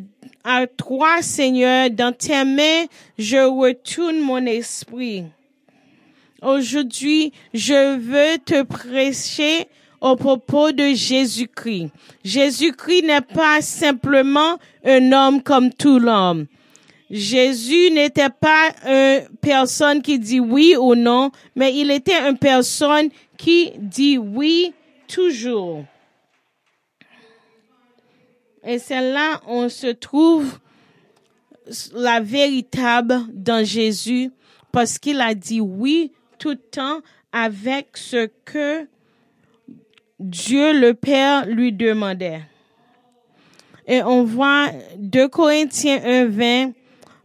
à 0.44 0.66
toi, 0.66 1.22
Seigneur, 1.22 1.90
dans 1.90 2.12
tes 2.12 2.44
mains, 2.44 2.84
je 3.18 3.38
retourne 3.38 4.20
mon 4.20 4.44
esprit. 4.46 5.24
Aujourd'hui, 6.42 7.32
je 7.52 7.96
veux 7.96 8.38
te 8.38 8.62
prêcher 8.62 9.66
au 10.00 10.14
propos 10.16 10.70
de 10.72 10.94
Jésus-Christ. 10.94 11.88
Jésus-Christ 12.24 13.02
n'est 13.02 13.20
pas 13.20 13.60
simplement 13.60 14.58
un 14.84 15.12
homme 15.12 15.42
comme 15.42 15.72
tout 15.72 15.98
l'homme. 15.98 16.46
Jésus 17.10 17.90
n'était 17.90 18.30
pas 18.30 18.70
une 18.84 19.28
personne 19.40 20.02
qui 20.02 20.18
dit 20.18 20.40
oui 20.40 20.76
ou 20.78 20.94
non, 20.94 21.30
mais 21.54 21.74
il 21.74 21.90
était 21.90 22.28
une 22.28 22.38
personne 22.38 23.08
qui 23.36 23.72
dit 23.78 24.18
oui 24.18 24.72
toujours. 25.08 25.84
Et 28.66 28.78
c'est 28.78 29.12
là 29.12 29.40
on 29.46 29.68
se 29.68 29.86
trouve 29.86 30.58
la 31.94 32.20
véritable 32.20 33.20
dans 33.32 33.64
Jésus 33.64 34.30
parce 34.72 34.98
qu'il 34.98 35.20
a 35.20 35.34
dit 35.34 35.60
oui 35.60 36.12
tout 36.38 36.50
le 36.50 36.56
temps 36.56 37.00
avec 37.32 37.96
ce 37.96 38.28
que 38.44 38.86
Dieu 40.18 40.78
le 40.78 40.94
Père 40.94 41.46
lui 41.46 41.72
demandait. 41.72 42.40
Et 43.86 44.02
on 44.02 44.24
voit 44.24 44.68
2 44.98 45.28
Corinthiens 45.28 46.00
1, 46.04 46.26
20, 46.26 46.72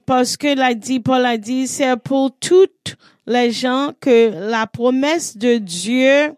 parce 0.06 0.38
que 0.38 0.54
l'a 0.56 0.74
dit, 0.74 1.00
Paul 1.00 1.26
a 1.26 1.38
dit, 1.38 1.68
c'est 1.68 1.98
pour 1.98 2.32
toutes 2.38 2.98
les 3.26 3.52
gens 3.52 3.94
que 4.00 4.32
la 4.50 4.68
promesse 4.68 5.38
de 5.38 5.58
Dieu 5.58 6.34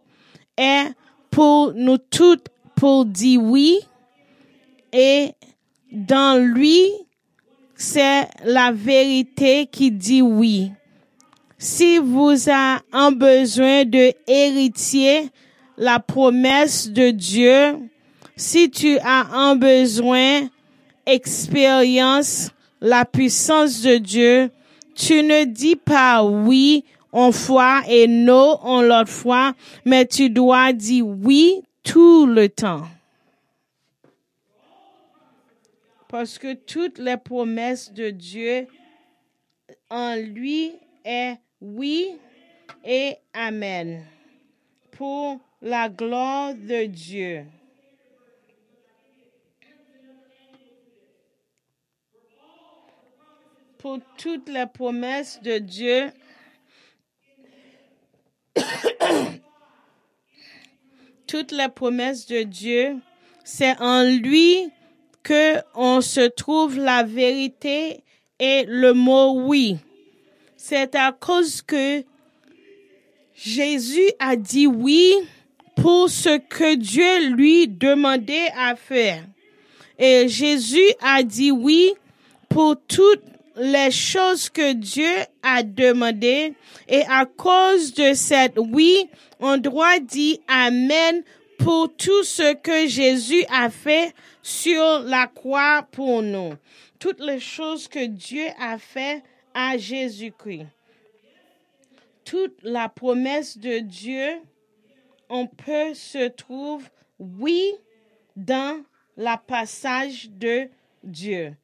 est 0.57 0.85
pour 1.31 1.73
nous 1.73 1.97
toutes 1.97 2.47
pour 2.75 3.05
dire 3.05 3.41
oui. 3.41 3.79
Et 4.93 5.31
dans 5.91 6.39
lui, 6.41 6.87
c'est 7.75 8.27
la 8.45 8.71
vérité 8.71 9.67
qui 9.71 9.91
dit 9.91 10.21
oui. 10.21 10.71
Si 11.57 11.97
vous 11.97 12.49
avez 12.49 12.81
un 12.91 13.11
besoin 13.11 13.85
de 13.85 14.13
héritier, 14.27 15.29
la 15.77 15.99
promesse 15.99 16.89
de 16.89 17.09
Dieu, 17.09 17.77
si 18.35 18.69
tu 18.69 18.97
as 18.99 19.27
un 19.33 19.55
besoin, 19.55 20.47
expérience, 21.05 22.51
la 22.81 23.05
puissance 23.05 23.81
de 23.81 23.97
Dieu, 23.97 24.51
tu 24.95 25.23
ne 25.23 25.45
dis 25.45 25.75
pas 25.75 26.23
oui 26.23 26.83
en 27.11 27.31
foi 27.31 27.81
et 27.87 28.07
non 28.07 28.59
en 28.61 28.81
l'autre 28.81 29.09
foi, 29.09 29.53
mais 29.85 30.05
tu 30.05 30.29
dois 30.29 30.73
dire 30.73 31.05
oui 31.07 31.61
tout 31.83 32.25
le 32.25 32.49
temps. 32.49 32.83
Parce 36.13 36.37
que 36.37 36.53
toutes 36.53 36.99
les 36.99 37.17
promesses 37.17 37.91
de 37.91 38.11
Dieu 38.11 38.67
en 39.89 40.13
lui 40.13 40.73
est 41.03 41.37
oui 41.59 42.19
et 42.85 43.15
amen. 43.33 44.05
Pour 44.91 45.39
la 45.59 45.89
gloire 45.89 46.53
de 46.53 46.85
Dieu. 46.85 47.47
Pour 53.79 53.97
toutes 54.15 54.49
les 54.49 54.67
promesses 54.67 55.41
de 55.41 55.57
Dieu, 55.57 56.11
toutes 61.25 61.51
les 61.51 61.69
promesses 61.69 62.27
de 62.27 62.43
Dieu, 62.43 62.99
c'est 63.43 63.75
en 63.81 64.03
lui 64.03 64.71
que 65.23 65.57
on 65.73 66.01
se 66.01 66.27
trouve 66.27 66.77
la 66.77 67.03
vérité 67.03 68.03
et 68.39 68.65
le 68.67 68.93
mot 68.93 69.41
oui. 69.45 69.77
C'est 70.57 70.95
à 70.95 71.11
cause 71.11 71.61
que 71.61 72.03
Jésus 73.35 74.11
a 74.19 74.35
dit 74.35 74.67
oui 74.67 75.13
pour 75.75 76.09
ce 76.09 76.37
que 76.37 76.75
Dieu 76.75 77.29
lui 77.29 77.67
demandait 77.67 78.51
à 78.57 78.75
faire. 78.75 79.23
Et 79.97 80.27
Jésus 80.27 80.93
a 81.01 81.23
dit 81.23 81.51
oui 81.51 81.93
pour 82.49 82.75
toutes 82.87 83.23
les 83.55 83.91
choses 83.91 84.49
que 84.49 84.73
Dieu 84.73 85.11
a 85.41 85.63
demandé. 85.63 86.53
Et 86.87 87.03
à 87.09 87.25
cause 87.25 87.93
de 87.93 88.13
cette 88.13 88.57
oui, 88.57 89.07
on 89.39 89.57
doit 89.57 89.99
dire 89.99 90.37
Amen 90.47 91.23
pour 91.63 91.95
tout 91.95 92.23
ce 92.23 92.53
que 92.55 92.87
Jésus 92.87 93.45
a 93.49 93.69
fait 93.69 94.13
sur 94.41 94.99
la 94.99 95.27
croix 95.27 95.87
pour 95.91 96.21
nous. 96.21 96.53
Toutes 96.99 97.21
les 97.21 97.39
choses 97.39 97.87
que 97.87 98.05
Dieu 98.05 98.47
a 98.59 98.77
fait 98.77 99.23
à 99.53 99.77
Jésus-Christ. 99.77 100.67
Toute 102.25 102.57
la 102.63 102.89
promesse 102.89 103.57
de 103.57 103.79
Dieu 103.79 104.41
on 105.29 105.47
peut 105.47 105.95
se 105.95 106.27
trouver, 106.27 106.85
oui, 107.17 107.73
dans 108.35 108.83
la 109.17 109.37
passage 109.37 110.29
de 110.29 110.69
Dieu. 111.03 111.55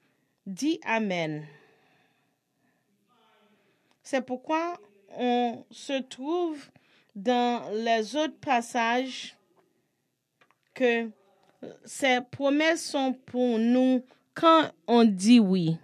Dis 0.47 0.79
Amen. 0.83 1.45
C'est 4.01 4.25
pourquoi 4.25 4.79
on 5.15 5.63
se 5.69 6.01
trouve 6.01 6.65
dans 7.13 7.69
les 7.71 8.15
autres 8.15 8.39
passages 8.39 9.35
que 10.73 11.09
ces 11.83 12.19
promesses 12.31 12.85
sont 12.85 13.13
pour 13.25 13.59
nous 13.59 14.03
quand 14.33 14.71
on 14.87 15.03
dit 15.03 15.39
oui. 15.39 15.77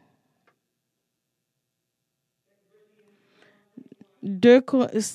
Deux, 4.23 4.63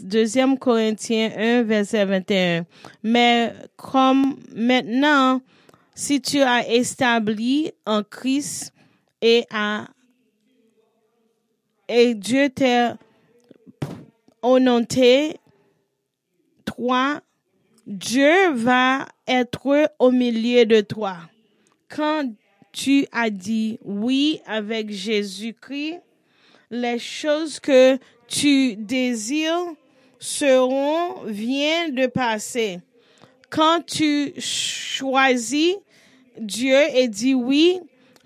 deuxième 0.03 0.57
Corinthiens 0.57 1.33
1, 1.37 1.63
verset 1.65 2.05
21. 2.05 2.67
Mais 3.03 3.53
comme 3.77 4.37
maintenant, 4.55 5.41
si 5.95 6.21
tu 6.21 6.41
as 6.43 6.69
établi 6.69 7.73
en 7.85 8.05
Christ 8.05 8.73
et, 9.21 9.45
à, 9.51 9.89
et 11.89 12.15
Dieu 12.15 12.51
t'a 12.51 12.97
honoré, 14.43 15.41
toi, 16.65 17.21
Dieu 17.91 18.53
va 18.53 19.09
être 19.27 19.91
au 19.99 20.13
milieu 20.13 20.65
de 20.65 20.81
toi. 20.81 21.17
Quand 21.89 22.33
tu 22.71 23.05
as 23.11 23.31
dit 23.31 23.81
oui 23.85 24.41
avec 24.47 24.93
Jésus-Christ, 24.93 25.99
les 26.71 27.01
choses 27.01 27.59
que 27.59 27.99
tu 28.29 28.77
désires 28.77 29.73
seront, 30.21 31.25
vient 31.25 31.89
de 31.89 32.07
passer. 32.07 32.79
Quand 33.51 33.85
tu 33.85 34.35
choisis 34.39 35.75
Dieu 36.39 36.79
et 36.95 37.09
dis 37.09 37.35
oui, 37.35 37.81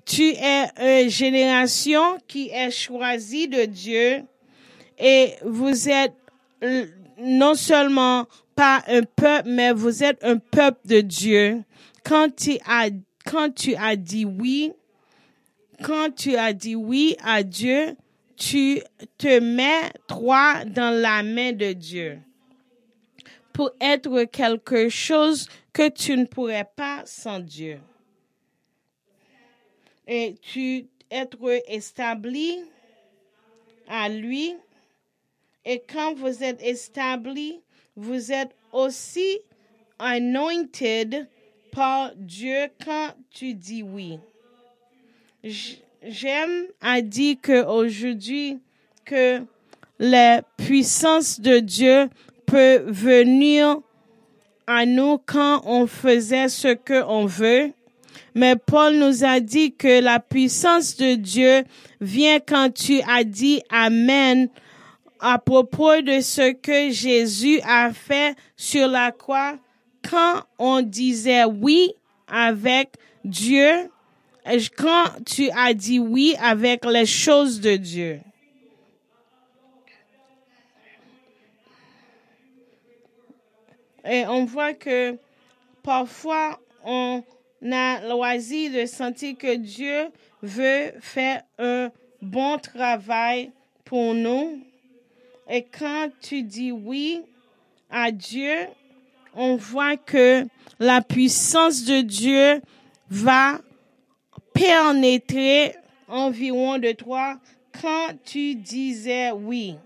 tu 0.05 0.24
es 0.24 1.05
une 1.05 1.09
génération 1.09 2.18
qui 2.29 2.50
est 2.50 2.70
choisie 2.70 3.48
de 3.48 3.64
Dieu 3.64 4.24
et 4.98 5.33
vous 5.42 5.88
êtes 5.88 6.12
non 7.18 7.55
seulement 7.55 8.27
pas 8.54 8.82
un 8.86 9.02
peuple, 9.02 9.48
mais 9.48 9.72
vous 9.72 10.02
êtes 10.02 10.22
un 10.24 10.38
peuple 10.38 10.80
de 10.86 11.00
Dieu. 11.00 11.62
Quand 12.04 12.34
tu 12.34 12.58
as, 12.66 12.90
quand 13.24 13.54
tu 13.54 13.74
as 13.74 13.96
dit 13.96 14.24
oui, 14.24 14.72
quand 15.82 16.14
tu 16.14 16.36
as 16.36 16.52
dit 16.52 16.76
oui 16.76 17.16
à 17.22 17.42
Dieu, 17.42 17.96
tu 18.36 18.80
te 19.18 19.40
mets 19.40 19.90
toi 20.06 20.64
dans 20.64 20.90
la 20.90 21.22
main 21.22 21.52
de 21.52 21.72
Dieu 21.72 22.18
pour 23.52 23.70
être 23.80 24.24
quelque 24.24 24.88
chose 24.88 25.48
que 25.72 25.88
tu 25.88 26.16
ne 26.16 26.24
pourrais 26.24 26.68
pas 26.76 27.02
sans 27.06 27.38
Dieu. 27.38 27.80
Et 30.06 30.34
tu 30.42 30.88
être 31.10 31.62
établi 31.68 32.58
à 33.88 34.08
lui. 34.08 34.54
Et 35.64 35.80
quand 35.80 36.14
vous 36.14 36.42
êtes 36.42 36.62
établi, 36.62 37.60
vous 37.96 38.33
êtes 38.33 38.54
aussi 38.72 39.38
anointed 39.98 41.28
par 41.72 42.12
Dieu 42.16 42.68
quand 42.85 43.11
tu 43.30 43.54
dis 43.54 43.83
oui. 43.83 44.18
J'aime 46.02 46.66
à 46.80 47.00
dire 47.00 47.37
que 47.40 47.64
aujourd'hui 47.64 48.59
que 49.04 49.42
la 49.98 50.42
puissance 50.57 51.40
de 51.40 51.61
Dieu 51.61 52.09
peut 52.46 52.83
venir 52.87 53.80
à 54.66 54.87
nous 54.87 55.18
quand 55.18 55.62
on 55.66 55.87
faisait 55.87 56.48
ce 56.48 56.68
que 56.74 57.04
on 57.07 57.26
veut. 57.26 57.72
Mais 58.35 58.57
Paul 58.57 58.96
nous 58.96 59.24
a 59.24 59.38
dit 59.38 59.74
que 59.74 60.00
la 60.00 60.18
puissance 60.18 60.96
de 60.96 61.14
Dieu 61.14 61.64
vient 62.00 62.40
quand 62.40 62.72
tu 62.72 63.00
as 63.09 63.22
dit 63.22 63.62
Amen 63.70 64.48
à 65.26 65.38
propos 65.38 66.02
de 66.02 66.20
ce 66.20 66.52
que 66.52 66.90
Jésus 66.90 67.58
a 67.64 67.94
fait 67.94 68.37
sur 68.56 68.87
la 68.87 69.10
croix 69.10 69.56
quand 70.08 70.42
on 70.58 70.82
disait 70.82 71.46
oui 71.46 71.94
avec 72.28 72.90
Dieu, 73.24 73.90
quand 74.76 75.06
tu 75.24 75.48
as 75.56 75.72
dit 75.72 75.98
oui 75.98 76.37
avec 76.42 76.84
les 76.84 77.06
choses 77.06 77.58
de 77.58 77.76
Dieu. 77.76 78.20
Et 84.04 84.26
on 84.26 84.44
voit 84.44 84.74
que 84.74 85.16
parfois 85.82 86.60
on 86.84 87.22
a 87.72 88.06
loisir 88.06 88.72
de 88.72 88.84
sentir 88.84 89.38
que 89.38 89.56
Dieu 89.56 90.08
veut 90.42 90.92
faire 91.00 91.42
un 91.58 91.90
bon 92.20 92.58
travail 92.58 93.52
pour 93.87 94.12
nous. 94.12 94.60
Et 95.48 95.64
quand 95.64 96.11
tu 96.20 96.42
dis 96.42 96.72
oui 96.72 97.22
à 97.90 98.11
Dieu, 98.11 98.54
on 99.35 99.57
voit 99.57 99.96
que 99.96 100.46
la 100.78 101.00
puissance 101.00 101.85
de 101.85 102.00
Dieu 102.00 102.61
va 103.11 103.61
pénétrer 104.52 105.74
environ 106.09 106.78
de 106.78 106.92
toi 106.92 107.38
quand 107.80 108.14
tu 108.24 108.54
disais 108.54 109.33
oui. 109.33 109.76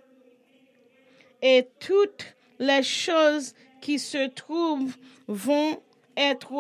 Et 1.43 1.67
toutes 1.81 2.35
les 2.59 2.83
choses 2.83 3.55
qui 3.81 3.99
se 3.99 4.29
trouvent 4.29 4.97
vont 5.27 5.81
être 6.17 6.53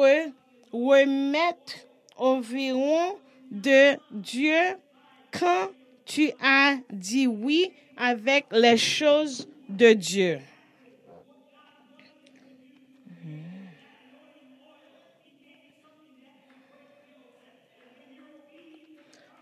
remises 0.72 1.87
environ 2.18 3.16
de 3.50 3.96
Dieu 4.11 4.76
quand 5.30 5.68
tu 6.08 6.30
as 6.42 6.76
dit 6.90 7.26
oui 7.26 7.70
avec 7.96 8.46
les 8.50 8.78
choses 8.78 9.46
de 9.68 9.92
Dieu. 9.92 10.38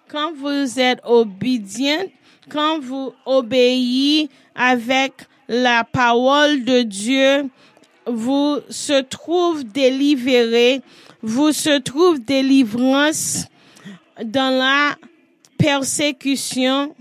Quand 0.09 0.33
vous 0.35 0.81
êtes 0.81 1.01
obédient, 1.05 2.05
quand 2.49 2.81
vous 2.81 3.13
obéissez 3.25 4.29
avec 4.55 5.13
la 5.49 5.85
parole 5.85 6.65
de 6.65 6.83
Dieu, 6.83 7.49
vous 8.07 8.59
se 8.71 9.03
trouvez 9.03 9.65
délivré, 9.65 10.81
vous 11.23 11.53
se 11.53 11.79
trouvez 11.79 12.19
délivrance 12.21 13.47
dans 14.25 14.57
la 14.57 14.97
persécution. 15.59 16.95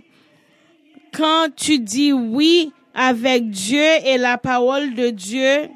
Quand 1.13 1.47
tu 1.55 1.79
dis 1.79 2.13
oui 2.13 2.71
avec 2.93 3.49
Dieu 3.49 3.85
et 4.05 4.17
la 4.17 4.37
parole 4.37 4.93
de 4.93 5.09
Dieu, 5.09 5.69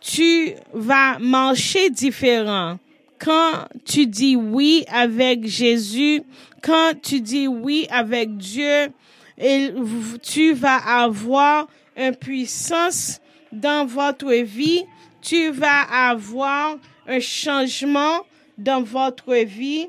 tu 0.00 0.52
vas 0.72 1.18
marcher 1.18 1.90
différent. 1.90 2.78
Quand 3.18 3.66
tu 3.84 4.06
dis 4.06 4.36
oui 4.36 4.84
avec 4.88 5.46
Jésus, 5.46 6.22
quand 6.62 6.92
tu 7.02 7.20
dis 7.20 7.48
oui 7.48 7.86
avec 7.90 8.36
Dieu, 8.36 8.88
tu 10.22 10.52
vas 10.52 10.76
avoir 10.76 11.68
une 11.96 12.14
puissance 12.14 13.20
dans 13.52 13.86
votre 13.86 14.32
vie. 14.32 14.84
Tu 15.22 15.50
vas 15.50 15.82
avoir 16.08 16.76
un 17.08 17.20
changement 17.20 18.24
dans 18.58 18.82
votre 18.82 19.34
vie 19.34 19.88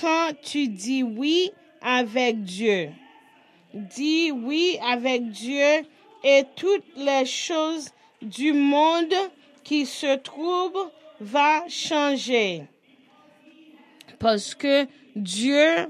quand 0.00 0.30
tu 0.42 0.68
dis 0.68 1.02
oui 1.02 1.50
avec 1.80 2.42
Dieu. 2.42 2.90
Dis 3.74 4.30
oui 4.32 4.78
avec 4.82 5.28
Dieu 5.30 5.84
et 6.24 6.44
toutes 6.56 6.84
les 6.96 7.24
choses 7.26 7.90
du 8.22 8.52
monde 8.52 9.14
qui 9.64 9.86
se 9.86 10.16
trouvent 10.16 10.90
va 11.20 11.68
changer. 11.68 12.64
Parce 14.18 14.54
que 14.54 14.86
Dieu, 15.14 15.88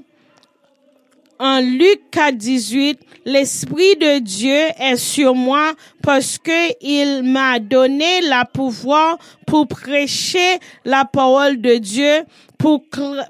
en 1.39 1.61
Luc 1.61 2.01
4, 2.11 2.35
18, 2.35 2.99
l'Esprit 3.25 3.95
de 3.95 4.19
Dieu 4.19 4.59
est 4.79 4.97
sur 4.97 5.35
moi 5.35 5.73
parce 6.01 6.37
que 6.37 6.71
il 6.81 7.23
m'a 7.23 7.59
donné 7.59 8.21
la 8.21 8.45
pouvoir 8.45 9.17
pour 9.45 9.67
prêcher 9.67 10.59
la 10.85 11.05
parole 11.05 11.61
de 11.61 11.75
Dieu, 11.75 12.23
pour 12.57 12.83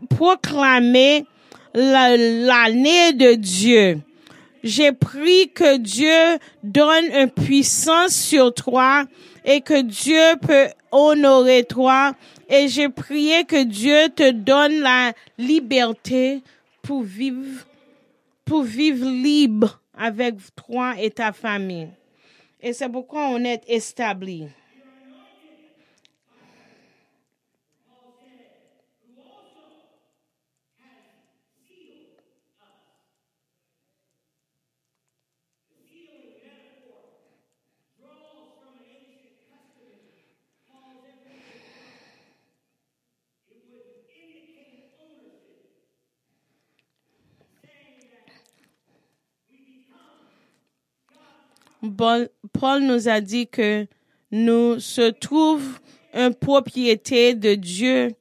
proclamer 0.09 1.25
l'année 1.73 3.13
de 3.13 3.33
Dieu. 3.33 3.99
J'ai 4.63 4.91
pris 4.91 5.51
que 5.53 5.77
Dieu 5.77 6.39
donne 6.63 7.05
une 7.13 7.29
puissance 7.29 8.13
sur 8.13 8.53
toi 8.53 9.05
et 9.45 9.61
que 9.61 9.81
Dieu 9.81 10.35
peut 10.45 10.67
honorer 10.91 11.63
toi. 11.63 12.13
Et 12.49 12.67
j'ai 12.67 12.89
prié 12.89 13.43
que 13.43 13.63
Dieu 13.63 14.09
te 14.15 14.31
donne 14.31 14.79
la 14.79 15.13
liberté 15.37 16.41
pour 16.81 17.03
vivre, 17.03 17.65
pour 18.47 18.63
vivre 18.63 19.05
libre 19.05 19.81
avec 19.93 20.35
toi 20.55 20.95
et 20.99 21.11
ta 21.11 21.33
famille. 21.33 21.89
Et 22.61 22.73
c'est 22.73 22.89
pourquoi 22.89 23.27
on 23.27 23.43
est 23.43 23.61
établi. 23.67 24.47
Paul 51.81 52.81
nous 52.81 53.07
a 53.07 53.21
dit 53.21 53.47
que 53.47 53.85
nous 54.31 54.79
se 54.79 55.11
trouve 55.11 55.79
une 56.13 56.33
propriété 56.33 57.35
de 57.35 57.55
Dieu 57.55 58.11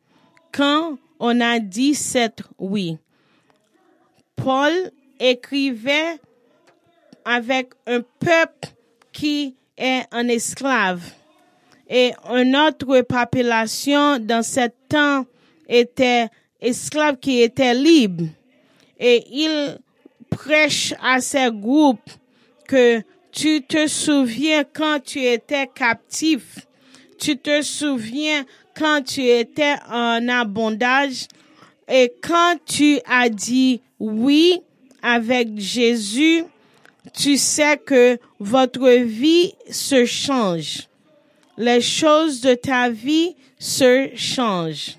quand 0.52 0.98
on 1.18 1.40
a 1.40 1.58
dit 1.58 1.94
cette 1.94 2.42
oui. 2.58 2.98
Paul 4.36 4.72
écrivait 5.18 6.20
avec 7.24 7.72
un 7.86 8.02
peuple 8.20 8.68
qui 9.12 9.56
est 9.76 10.04
un 10.12 10.28
esclave 10.28 11.02
et 11.88 12.12
une 12.28 12.56
autre 12.56 13.00
population 13.02 14.18
dans 14.18 14.42
ce 14.42 14.68
temps 14.88 15.24
était 15.68 16.28
esclave 16.60 17.16
qui 17.16 17.40
était 17.40 17.74
libre. 17.74 18.24
Et 18.98 19.24
il 19.30 19.78
prêche 20.30 20.94
à 21.02 21.20
ces 21.20 21.50
groupes 21.50 22.10
que 22.66 23.02
tu 23.36 23.60
te 23.60 23.86
souviens 23.86 24.64
quand 24.64 24.98
tu 25.04 25.22
étais 25.22 25.66
captif, 25.66 26.66
tu 27.18 27.36
te 27.36 27.60
souviens 27.60 28.46
quand 28.74 29.02
tu 29.04 29.24
étais 29.24 29.74
en 29.90 30.26
abondage? 30.26 31.28
Et 31.86 32.14
quand 32.22 32.56
tu 32.64 32.98
as 33.04 33.28
dit 33.28 33.82
oui 34.00 34.62
avec 35.02 35.58
Jésus, 35.58 36.44
tu 37.12 37.36
sais 37.36 37.76
que 37.76 38.18
votre 38.40 38.88
vie 39.04 39.52
se 39.70 40.06
change. 40.06 40.88
Les 41.58 41.82
choses 41.82 42.40
de 42.40 42.54
ta 42.54 42.88
vie 42.88 43.36
se 43.58 44.08
changent. 44.16 44.96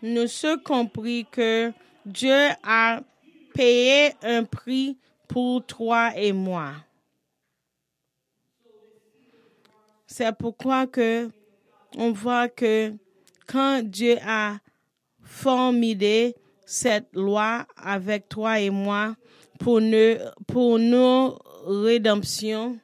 Nous 0.00 0.28
sommes 0.28 0.62
compris 0.62 1.26
que 1.30 1.72
Dieu 2.06 2.48
a 2.62 3.00
payé 3.52 4.12
un 4.22 4.44
prix 4.44 4.96
pour 5.26 5.66
toi 5.66 6.12
et 6.16 6.32
moi. 6.32 6.74
C'est 10.06 10.36
pourquoi 10.38 10.86
on 11.96 12.12
voit 12.12 12.48
que 12.48 12.94
quand 13.46 13.82
Dieu 13.82 14.16
a 14.24 14.58
formulé 15.20 16.36
cette 16.64 17.14
loi 17.14 17.66
avec 17.76 18.28
toi 18.28 18.60
et 18.60 18.70
moi 18.70 19.16
pour 19.58 19.80
nos 19.80 21.38
rédemptions, 21.66 22.78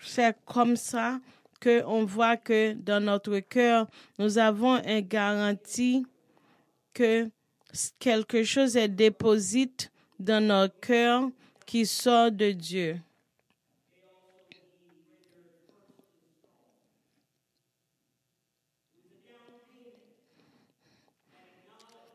c'est 0.00 0.36
comme 0.44 0.76
ça 0.76 1.18
que 1.62 1.84
on 1.86 2.04
voit 2.04 2.36
que 2.36 2.72
dans 2.72 3.00
notre 3.00 3.38
cœur, 3.38 3.86
nous 4.18 4.36
avons 4.36 4.82
une 4.84 5.00
garantie 5.00 6.04
que 6.92 7.30
quelque 8.00 8.42
chose 8.42 8.76
est 8.76 8.88
déposé 8.88 9.70
dans 10.18 10.44
notre 10.44 10.78
cœur 10.80 11.30
qui 11.64 11.86
sort 11.86 12.32
de 12.32 12.50
Dieu. 12.50 13.00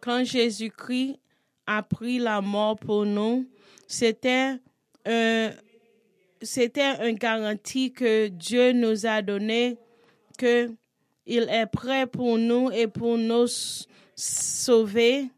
Quand 0.02 0.26
Jésus-Christ 0.26 1.20
a 1.66 1.84
pris 1.84 2.20
la 2.20 2.42
mort 2.42 2.78
pour 2.78 3.06
nous, 3.06 3.48
c'était 3.88 4.60
un 5.06 5.52
c'était 6.42 7.10
une 7.10 7.18
garantie 7.18 7.92
que 7.92 8.28
Dieu 8.28 8.72
nous 8.72 9.06
a 9.06 9.22
donnée, 9.22 9.78
que 10.38 10.72
il 11.26 11.48
est 11.50 11.66
prêt 11.66 12.08
pour 12.08 12.38
nous 12.38 12.72
et 12.72 12.88
pour 12.88 13.18
nous 13.18 13.48
sauver. 14.16 15.30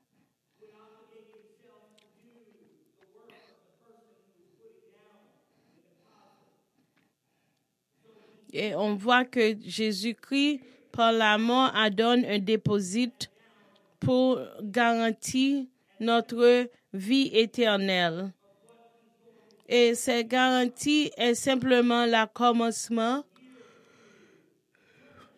Et 8.52 8.74
on 8.76 8.96
voit 8.96 9.26
que 9.26 9.56
Jésus-Christ, 9.62 10.62
par 10.92 11.12
la 11.12 11.38
mort, 11.38 11.72
a 11.76 11.90
donné 11.90 12.36
un 12.36 12.40
dépôt 12.40 12.80
pour 14.00 14.40
garantir 14.62 15.66
notre 16.00 16.70
vie 16.94 17.30
éternelle. 17.34 18.32
Et 19.71 19.93
cette 19.93 20.27
garantie 20.27 21.12
est 21.15 21.36
simplement 21.36 22.08
le 22.08 22.25
commencement 22.34 23.23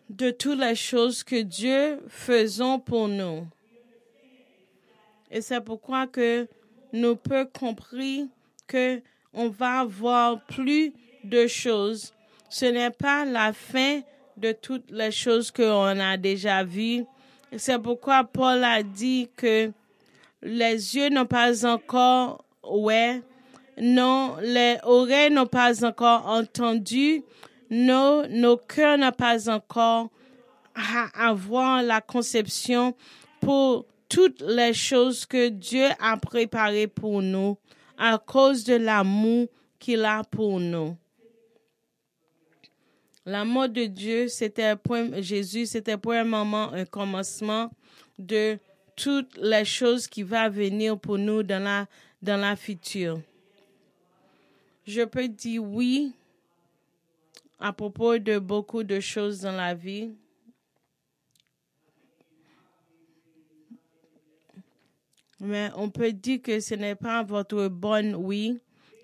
de 0.08 0.30
toutes 0.30 0.58
les 0.58 0.74
choses 0.74 1.22
que 1.22 1.42
Dieu 1.42 2.00
faisons 2.08 2.80
pour 2.80 3.08
nous. 3.08 3.46
Et 5.30 5.42
c'est 5.42 5.60
pourquoi 5.60 6.06
que 6.06 6.48
nous 6.94 7.14
peut 7.14 7.44
comprendre 7.44 8.28
que 8.66 9.02
on 9.34 9.50
va 9.50 9.80
avoir 9.80 10.42
plus 10.46 10.94
de 11.24 11.46
choses. 11.46 12.14
Ce 12.48 12.64
n'est 12.64 12.90
pas 12.90 13.26
la 13.26 13.52
fin 13.52 14.00
de 14.38 14.52
toutes 14.52 14.90
les 14.90 15.10
choses 15.10 15.50
qu'on 15.50 16.00
a 16.00 16.16
déjà 16.16 16.64
vues. 16.64 17.04
C'est 17.58 17.78
pourquoi 17.78 18.24
Paul 18.24 18.64
a 18.64 18.82
dit 18.82 19.28
que 19.36 19.70
les 20.40 20.96
yeux 20.96 21.10
n'ont 21.10 21.26
pas 21.26 21.66
encore 21.66 22.46
ouais, 22.62 23.22
non, 23.80 24.36
les 24.42 24.76
oreilles 24.82 25.30
n'ont 25.30 25.46
pas 25.46 25.84
encore 25.84 26.26
entendu, 26.26 27.22
nos, 27.70 28.26
nos 28.28 28.56
cœurs 28.56 28.98
n'ont 28.98 29.12
pas 29.12 29.48
encore 29.48 30.10
à 30.74 31.28
avoir 31.28 31.82
la 31.82 32.00
conception 32.00 32.94
pour 33.40 33.86
toutes 34.08 34.42
les 34.42 34.74
choses 34.74 35.24
que 35.24 35.48
Dieu 35.48 35.86
a 35.98 36.16
préparées 36.18 36.86
pour 36.86 37.22
nous 37.22 37.56
à 37.96 38.18
cause 38.18 38.64
de 38.64 38.74
l'amour 38.74 39.48
qu'il 39.78 40.04
a 40.04 40.22
pour 40.22 40.60
nous. 40.60 40.96
L'amour 43.24 43.68
de 43.68 43.84
Dieu, 43.84 44.28
c'était 44.28 44.74
Jésus, 45.20 45.66
c'était 45.66 45.96
pour 45.96 46.12
un 46.12 46.24
moment 46.24 46.72
un 46.72 46.84
commencement 46.84 47.70
de 48.18 48.58
toutes 48.96 49.36
les 49.38 49.64
choses 49.64 50.08
qui 50.08 50.22
vont 50.22 50.50
venir 50.50 50.98
pour 50.98 51.18
nous 51.18 51.42
dans 51.42 51.62
la, 51.62 51.86
dans 52.20 52.36
la 52.36 52.56
future 52.56 53.20
je 54.86 55.02
peux 55.02 55.28
dire 55.28 55.62
oui 55.62 56.12
à 57.58 57.72
propos 57.72 58.18
de 58.18 58.38
beaucoup 58.38 58.82
de 58.82 58.98
choses 58.98 59.40
dans 59.40 59.52
la 59.52 59.74
vie. 59.74 60.10
Mais 65.38 65.70
on 65.76 65.90
peut 65.90 66.12
dire 66.12 66.42
que 66.42 66.60
ce 66.60 66.74
n'est 66.74 66.94
pas 66.96 67.22
votre 67.22 67.68
bon 67.68 68.14
oui 68.14 68.60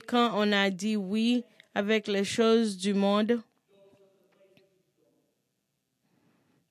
quand 0.07 0.33
on 0.35 0.53
a 0.53 0.71
dit 0.71 0.97
oui 0.97 1.45
avec 1.75 2.09
les 2.09 2.25
choses 2.25 2.77
du 2.77 2.95
monde. 2.95 3.41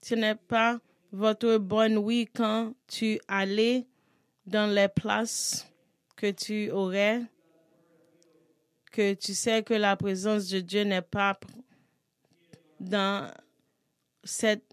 Ce 0.01 0.15
n'est 0.15 0.35
pas 0.35 0.79
votre 1.11 1.57
bon 1.57 1.97
oui 1.97 2.29
quand 2.33 2.73
tu 2.87 3.19
allais 3.27 3.85
dans 4.45 4.73
les 4.73 4.87
places 4.87 5.67
que 6.15 6.31
tu 6.31 6.71
aurais 6.71 7.23
que 8.97 9.13
tu 9.13 9.35
sais 9.35 9.61
que 9.61 9.75
la 9.75 9.95
présence 9.95 10.49
de 10.49 10.59
Dieu 10.59 10.81
n'est 10.81 11.03
pas 11.03 11.39
dans 12.79 13.31
cet 14.23 14.63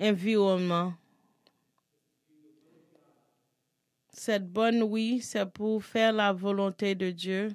environnement. 0.00 0.92
Cette 4.12 4.48
bonne 4.50 4.82
oui, 4.82 5.20
c'est 5.22 5.46
pour 5.46 5.84
faire 5.84 6.12
la 6.12 6.32
volonté 6.32 6.96
de 6.96 7.12
Dieu. 7.12 7.52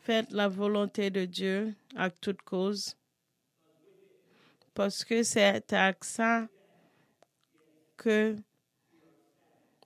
Faites 0.00 0.32
la 0.32 0.48
volonté 0.48 1.10
de 1.10 1.26
Dieu 1.26 1.74
à 1.94 2.08
toute 2.08 2.40
cause. 2.40 2.96
Parce 4.72 5.04
que 5.04 5.22
c'est 5.22 5.70
à 5.74 5.92
ça 6.00 6.48
que 7.98 8.34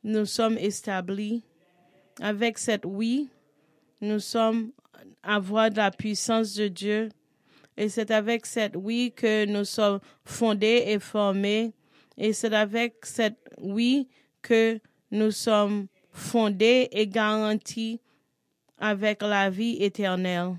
nous 0.04 0.24
sommes 0.24 0.56
établis. 0.58 1.42
Avec 2.20 2.58
cette 2.58 2.84
oui, 2.84 3.28
nous 4.02 4.18
sommes 4.18 4.72
à 5.22 5.38
voir 5.38 5.70
de 5.70 5.76
la 5.76 5.90
puissance 5.90 6.54
de 6.54 6.68
Dieu. 6.68 7.08
Et 7.76 7.88
c'est 7.88 8.10
avec 8.10 8.44
cette 8.44 8.76
oui 8.76 9.12
que 9.16 9.46
nous 9.46 9.64
sommes 9.64 10.00
fondés 10.24 10.84
et 10.88 10.98
formés. 10.98 11.72
Et 12.18 12.32
c'est 12.32 12.52
avec 12.52 13.06
cette 13.06 13.38
oui 13.58 14.08
que 14.42 14.78
nous 15.10 15.30
sommes 15.30 15.86
fondés 16.10 16.88
et 16.90 17.06
garantis 17.06 18.00
avec 18.78 19.22
la 19.22 19.48
vie 19.48 19.76
éternelle. 19.82 20.56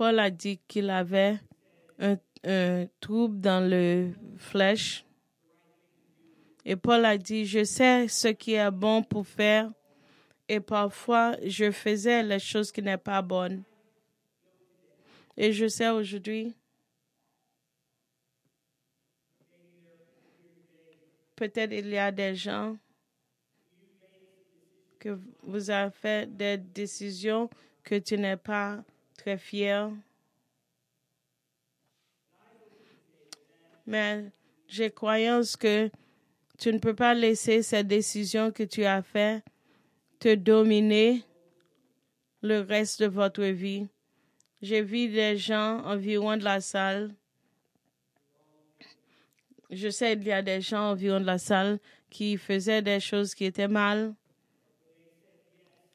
Paul 0.00 0.18
a 0.18 0.30
dit 0.30 0.58
qu'il 0.66 0.88
avait 0.88 1.38
un, 1.98 2.86
trouble 3.00 3.38
dans 3.38 3.68
le 3.68 4.12
flèche. 4.38 5.04
Et 6.64 6.74
Paul 6.74 7.04
a 7.04 7.18
dit, 7.18 7.44
je 7.44 7.64
sais 7.64 8.08
ce 8.08 8.28
qui 8.28 8.54
est 8.54 8.70
bon 8.70 9.02
pour 9.02 9.26
faire 9.26 9.70
et 10.48 10.58
parfois 10.58 11.36
je 11.44 11.70
faisais 11.70 12.22
les 12.22 12.38
choses 12.38 12.72
qui 12.72 12.80
n'est 12.80 12.96
pas 12.96 13.20
bonnes. 13.20 13.62
Et 15.36 15.52
je 15.52 15.68
sais 15.68 15.90
aujourd'hui, 15.90 16.54
peut-être 21.36 21.72
il 21.74 21.88
y 21.90 21.98
a 21.98 22.10
des 22.10 22.34
gens 22.34 22.78
que 24.98 25.20
vous 25.42 25.68
avez 25.68 25.90
fait 25.90 26.34
des 26.34 26.56
décisions 26.56 27.50
que 27.82 27.96
tu 27.96 28.16
n'es 28.16 28.38
pas 28.38 28.82
très 29.20 29.36
fier. 29.36 29.90
Mais 33.86 34.24
j'ai 34.66 34.90
croyance 34.90 35.56
que 35.56 35.90
tu 36.58 36.72
ne 36.72 36.78
peux 36.78 36.94
pas 36.94 37.12
laisser 37.12 37.62
ces 37.62 37.84
décisions 37.84 38.50
que 38.50 38.62
tu 38.62 38.84
as 38.84 39.02
faites 39.02 39.44
te 40.20 40.34
dominer 40.34 41.22
le 42.42 42.60
reste 42.60 43.02
de 43.02 43.08
votre 43.08 43.44
vie. 43.44 43.88
J'ai 44.62 44.82
vu 44.82 45.08
des 45.08 45.36
gens 45.36 45.82
environ 45.84 46.36
de 46.36 46.44
la 46.44 46.60
salle. 46.60 47.14
Je 49.70 49.88
sais 49.88 50.16
qu'il 50.16 50.28
y 50.28 50.32
a 50.32 50.42
des 50.42 50.60
gens 50.60 50.90
environ 50.92 51.20
de 51.20 51.26
la 51.26 51.38
salle 51.38 51.78
qui 52.08 52.38
faisaient 52.38 52.82
des 52.82 53.00
choses 53.00 53.34
qui 53.34 53.44
étaient 53.44 53.68
mal. 53.68 54.14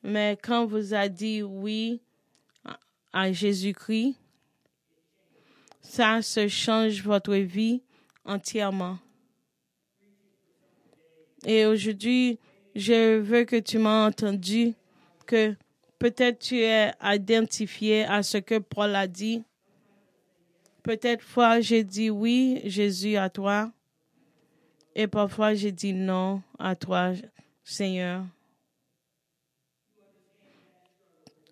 Mais 0.03 0.37
quand 0.41 0.65
vous 0.65 0.93
avez 0.93 1.09
dit 1.09 1.43
oui 1.43 2.01
à 3.15 3.31
Jésus-Christ, 3.31 4.17
ça 5.79 6.21
se 6.21 6.49
change 6.49 7.01
votre 7.01 7.33
vie 7.33 7.81
entièrement. 8.25 8.99
Et 11.45 11.65
aujourd'hui, 11.65 12.37
je 12.75 13.17
veux 13.19 13.45
que 13.45 13.55
tu 13.55 13.77
m'as 13.77 14.07
entendu, 14.07 14.73
que 15.25 15.55
peut-être 15.97 16.39
tu 16.39 16.59
es 16.59 16.91
identifié 17.01 18.03
à 18.03 18.21
ce 18.21 18.37
que 18.37 18.59
Paul 18.59 18.93
a 18.93 19.07
dit. 19.07 19.41
Peut-être 20.83 21.23
fois 21.23 21.61
j'ai 21.61 21.85
dit 21.85 22.09
oui, 22.09 22.59
Jésus, 22.65 23.15
à 23.15 23.29
toi. 23.29 23.71
Et 24.93 25.07
parfois 25.07 25.53
j'ai 25.53 25.71
dit 25.71 25.93
non 25.93 26.41
à 26.59 26.75
toi, 26.75 27.13
Seigneur. 27.63 28.25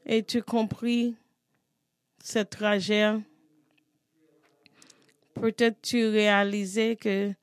Et 0.06 0.22
tu 0.24 0.42
compris 0.42 1.16
ce 2.24 2.40
trajet. 2.40 3.20
Peut-être 5.34 5.82
tu 5.82 6.08
réalisais 6.08 6.96
que 6.96 7.34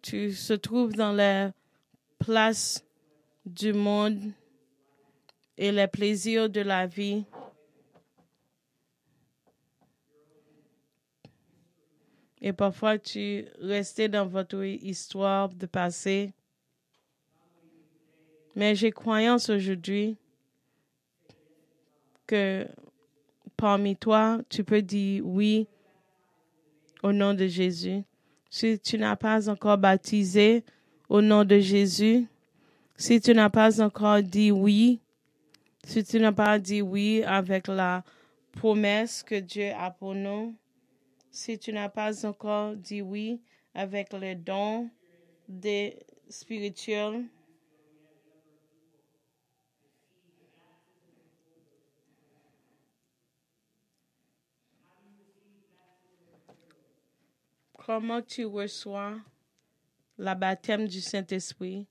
tu 0.00 0.32
se 0.32 0.52
trouves 0.52 0.92
dans 0.92 1.12
la 1.12 1.52
place 2.18 2.86
du 3.44 3.72
monde 3.72 4.32
et 5.58 5.72
les 5.72 5.88
plaisirs 5.88 6.48
de 6.48 6.60
la 6.60 6.86
vie. 6.86 7.24
Et 12.40 12.52
parfois, 12.52 12.98
tu 12.98 13.44
restais 13.60 14.08
dans 14.08 14.26
votre 14.26 14.62
histoire 14.64 15.48
de 15.48 15.66
passé. 15.66 16.32
Mais 18.56 18.74
j'ai 18.74 18.90
croyance 18.90 19.48
aujourd'hui 19.48 20.16
que 22.26 22.66
parmi 23.56 23.96
toi, 23.96 24.40
tu 24.48 24.64
peux 24.64 24.82
dire 24.82 25.24
oui 25.26 25.68
au 27.02 27.12
nom 27.12 27.34
de 27.34 27.46
Jésus. 27.46 28.02
Si 28.50 28.78
tu 28.78 28.98
n'as 28.98 29.16
pas 29.16 29.48
encore 29.48 29.78
baptisé 29.78 30.64
au 31.08 31.20
nom 31.22 31.44
de 31.44 31.58
Jésus, 31.58 32.26
si 32.96 33.20
tu 33.20 33.32
n'as 33.32 33.50
pas 33.50 33.80
encore 33.80 34.22
dit 34.22 34.50
oui, 34.50 35.00
si 35.84 36.04
tu 36.04 36.18
n'as 36.18 36.32
pas 36.32 36.58
dit 36.58 36.82
oui 36.82 37.22
avec 37.24 37.68
la 37.68 38.04
promesse 38.52 39.22
que 39.22 39.36
Dieu 39.36 39.70
a 39.78 39.90
pour 39.90 40.14
nous, 40.14 40.54
si 41.30 41.58
tu 41.58 41.72
n'as 41.72 41.88
pas 41.88 42.26
encore 42.26 42.74
dit 42.74 43.02
oui 43.02 43.40
avec 43.74 44.12
les 44.12 44.34
dons 44.34 44.90
des 45.48 45.96
spirituels, 46.28 47.24
comment 57.90 58.22
tu 58.22 58.44
reçois 58.44 59.18
la 60.16 60.36
baptême 60.36 60.86
du 60.86 61.00
Saint-Esprit, 61.00 61.88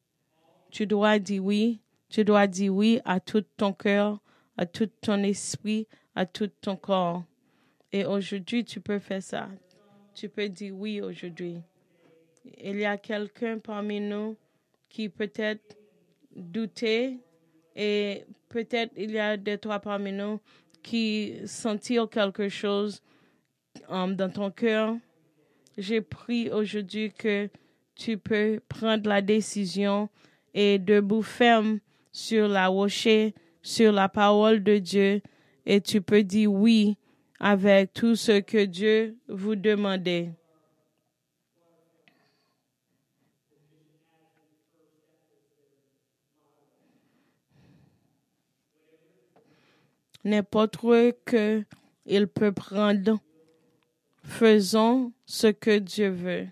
tu 0.71 0.87
dois 0.87 1.19
dire 1.19 1.43
oui, 1.43 1.81
tu 2.07 2.23
dois 2.23 2.47
dire 2.47 2.73
oui 2.73 3.01
à 3.03 3.19
tout 3.19 3.43
ton 3.57 3.73
cœur, 3.73 4.21
à 4.55 4.65
tout 4.65 4.89
ton 5.01 5.21
esprit, 5.23 5.89
à 6.15 6.25
tout 6.25 6.49
ton 6.61 6.77
corps. 6.77 7.25
Et 7.91 8.05
aujourd'hui, 8.05 8.63
tu 8.63 8.79
peux 8.79 8.99
faire 8.99 9.21
ça. 9.21 9.49
Tu 10.15 10.29
peux 10.29 10.47
dire 10.47 10.73
oui 10.73 11.01
aujourd'hui. 11.01 11.57
Il 12.63 12.77
y 12.79 12.85
a 12.85 12.95
quelqu'un 12.95 13.59
parmi 13.59 13.99
nous 13.99 14.37
qui 14.87 15.09
peut-être 15.09 15.75
doutait 16.33 17.17
et 17.75 18.23
peut-être 18.47 18.93
il 18.95 19.11
y 19.11 19.19
a 19.19 19.35
des 19.35 19.57
trois 19.57 19.79
parmi 19.79 20.13
nous 20.13 20.39
qui 20.81 21.45
sentirent 21.45 22.09
quelque 22.09 22.47
chose 22.47 23.01
um, 23.89 24.15
dans 24.15 24.31
ton 24.31 24.49
cœur 24.49 24.95
j'ai 25.79 26.01
pris 26.01 26.51
aujourd'hui 26.51 27.11
que 27.11 27.49
tu 27.95 28.17
peux 28.17 28.59
prendre 28.67 29.07
la 29.07 29.21
décision 29.21 30.09
et 30.53 30.77
debout 30.77 31.21
ferme 31.21 31.79
sur 32.11 32.47
la 32.47 32.67
rocher, 32.67 33.33
sur 33.61 33.91
la 33.91 34.09
parole 34.09 34.61
de 34.61 34.77
Dieu, 34.77 35.21
et 35.65 35.79
tu 35.79 36.01
peux 36.01 36.23
dire 36.23 36.51
oui 36.51 36.97
avec 37.39 37.93
tout 37.93 38.15
ce 38.15 38.39
que 38.41 38.65
Dieu 38.65 39.17
vous 39.29 39.55
demandait. 39.55 40.31
N'importe 50.25 50.75
que 51.25 51.63
il 52.05 52.27
peut 52.27 52.51
prendre 52.51 53.19
Faisons 54.29 55.11
ce 55.25 55.47
que 55.47 55.79
Dieu 55.79 56.09
veut. 56.09 56.47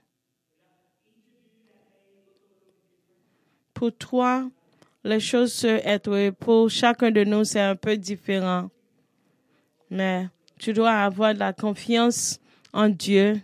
Pour 3.74 3.96
toi, 3.96 4.50
les 5.04 5.20
choses 5.20 5.54
se 5.54 6.32
pour 6.32 6.72
chacun 6.72 7.12
de 7.12 7.24
nous, 7.24 7.44
c'est 7.44 7.62
un 7.62 7.76
peu 7.76 7.96
différent. 7.96 8.72
Mais 9.92 10.28
tu 10.58 10.74
dois 10.74 10.92
avoir 10.92 11.36
la 11.36 11.54
confiance 11.54 12.40
en 12.74 12.90
Dieu, 12.90 13.40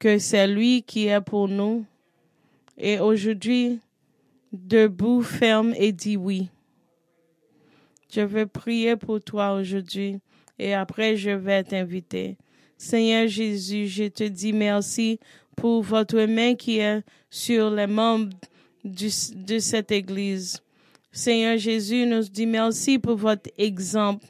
que 0.00 0.18
c'est 0.18 0.48
lui 0.48 0.82
qui 0.82 1.08
est 1.08 1.20
pour 1.20 1.46
nous. 1.46 1.84
Et 2.78 2.98
aujourd'hui, 2.98 3.78
debout, 4.52 5.22
ferme 5.22 5.74
et 5.76 5.92
dis 5.92 6.16
oui. 6.16 6.48
Je 8.10 8.22
vais 8.22 8.46
prier 8.46 8.96
pour 8.96 9.20
toi 9.20 9.52
aujourd'hui 9.52 10.18
et 10.58 10.74
après 10.74 11.16
je 11.16 11.30
vais 11.30 11.62
t'inviter. 11.62 12.38
Seigneur 12.82 13.28
Jésus, 13.28 13.88
je 13.88 14.04
te 14.04 14.24
dis 14.24 14.54
merci 14.54 15.20
pour 15.54 15.82
votre 15.82 16.18
main 16.24 16.54
qui 16.54 16.78
est 16.78 17.02
sur 17.28 17.68
les 17.68 17.86
membres 17.86 18.34
de 18.82 19.58
cette 19.58 19.92
Église. 19.92 20.62
Seigneur 21.12 21.58
Jésus, 21.58 22.06
nous 22.06 22.22
dit 22.22 22.46
merci 22.46 22.98
pour 22.98 23.16
votre 23.16 23.50
exemple, 23.58 24.24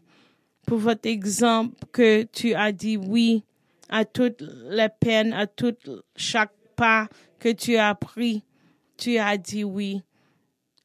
pour 0.67 0.79
votre 0.79 1.09
exemple 1.09 1.77
que 1.93 2.25
tu 2.25 2.53
as 2.55 2.73
dit 2.73 2.97
oui 2.97 3.45
à 3.89 4.05
toutes 4.05 4.43
les 4.69 4.89
peines, 4.99 5.33
à 5.33 5.47
tout 5.47 5.77
chaque 6.17 6.53
pas 6.75 7.07
que 7.39 7.51
tu 7.51 7.77
as 7.77 7.95
pris. 7.95 8.43
Tu 8.97 9.17
as 9.17 9.37
dit 9.37 9.63
oui 9.63 10.03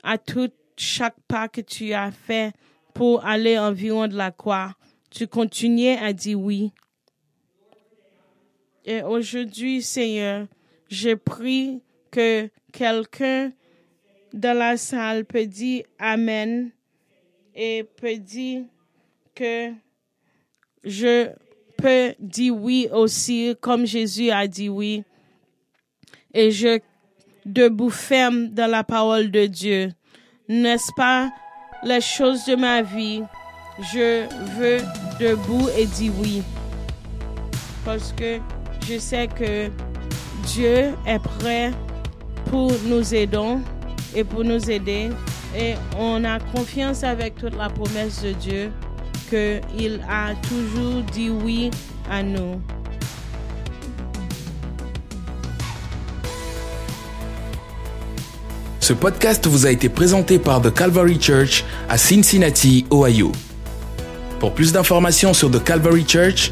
à 0.04 0.20
tout 0.20 0.52
chaque 0.78 1.20
pas 1.28 1.48
que 1.48 1.62
tu 1.62 1.94
as 1.94 2.12
fait 2.12 2.54
pour 2.94 3.26
aller 3.26 3.58
environ 3.58 4.08
de 4.08 4.16
la 4.16 4.30
croix. 4.30 4.76
Tu 5.10 5.26
continuais 5.26 5.98
à 5.98 6.14
dire 6.14 6.40
oui. 6.40 6.72
Et 8.86 9.02
aujourd'hui, 9.02 9.82
Seigneur, 9.82 10.46
je 10.90 11.16
prie 11.16 11.82
que 12.12 12.50
quelqu'un 12.72 13.52
dans 14.32 14.56
la 14.56 14.78
salle 14.78 15.26
peut 15.26 15.48
dire 15.48 15.86
Amen 15.98 16.70
et 17.56 17.84
peut 18.00 18.18
dire 18.18 18.64
que 19.34 19.72
je 20.84 21.30
peux 21.78 22.14
dire 22.20 22.56
oui 22.56 22.88
aussi, 22.92 23.56
comme 23.60 23.86
Jésus 23.86 24.30
a 24.30 24.46
dit 24.48 24.70
oui. 24.70 25.04
Et 26.34 26.52
je 26.52 26.80
debout 27.44 27.90
ferme 27.90 28.50
dans 28.50 28.70
la 28.70 28.84
parole 28.84 29.32
de 29.32 29.48
Dieu. 29.48 29.90
N'est-ce 30.48 30.92
pas 30.96 31.32
les 31.84 32.02
choses 32.02 32.46
de 32.46 32.56
ma 32.56 32.84
vie, 32.84 33.24
je 33.94 34.26
veux 34.58 34.82
debout 35.20 35.70
et 35.78 35.86
dire 35.86 36.12
oui. 36.20 36.44
Parce 37.84 38.12
que 38.14 38.40
je 38.88 39.00
sais 39.00 39.28
que 39.28 39.70
Dieu 40.48 40.94
est 41.06 41.20
prêt 41.40 41.72
pour 42.46 42.72
nous 42.86 43.14
aider 43.14 43.58
et 44.16 44.24
pour 44.24 44.44
nous 44.44 44.70
aider. 44.70 45.10
Et 45.58 45.74
on 45.98 46.24
a 46.24 46.40
confiance 46.40 47.04
avec 47.04 47.36
toute 47.36 47.56
la 47.56 47.70
promesse 47.70 48.22
de 48.22 48.34
Dieu 48.34 48.72
qu'il 49.30 50.02
a 50.10 50.34
toujours 50.48 51.02
dit 51.14 51.30
oui 51.30 51.72
à 52.10 52.22
nous. 52.22 52.62
Ce 58.80 58.94
podcast 58.94 59.48
vous 59.48 59.66
a 59.66 59.72
été 59.72 59.90
présenté 59.90 60.38
par 60.38 60.62
The 60.62 60.72
Calvary 60.72 61.20
Church 61.20 61.64
à 61.90 61.98
Cincinnati, 61.98 62.86
Ohio. 62.92 63.32
Pour 64.40 64.54
plus 64.54 64.74
d'informations 64.74 65.34
sur 65.34 65.50
The 65.50 65.64
Calvary 65.64 66.06
Church, 66.08 66.52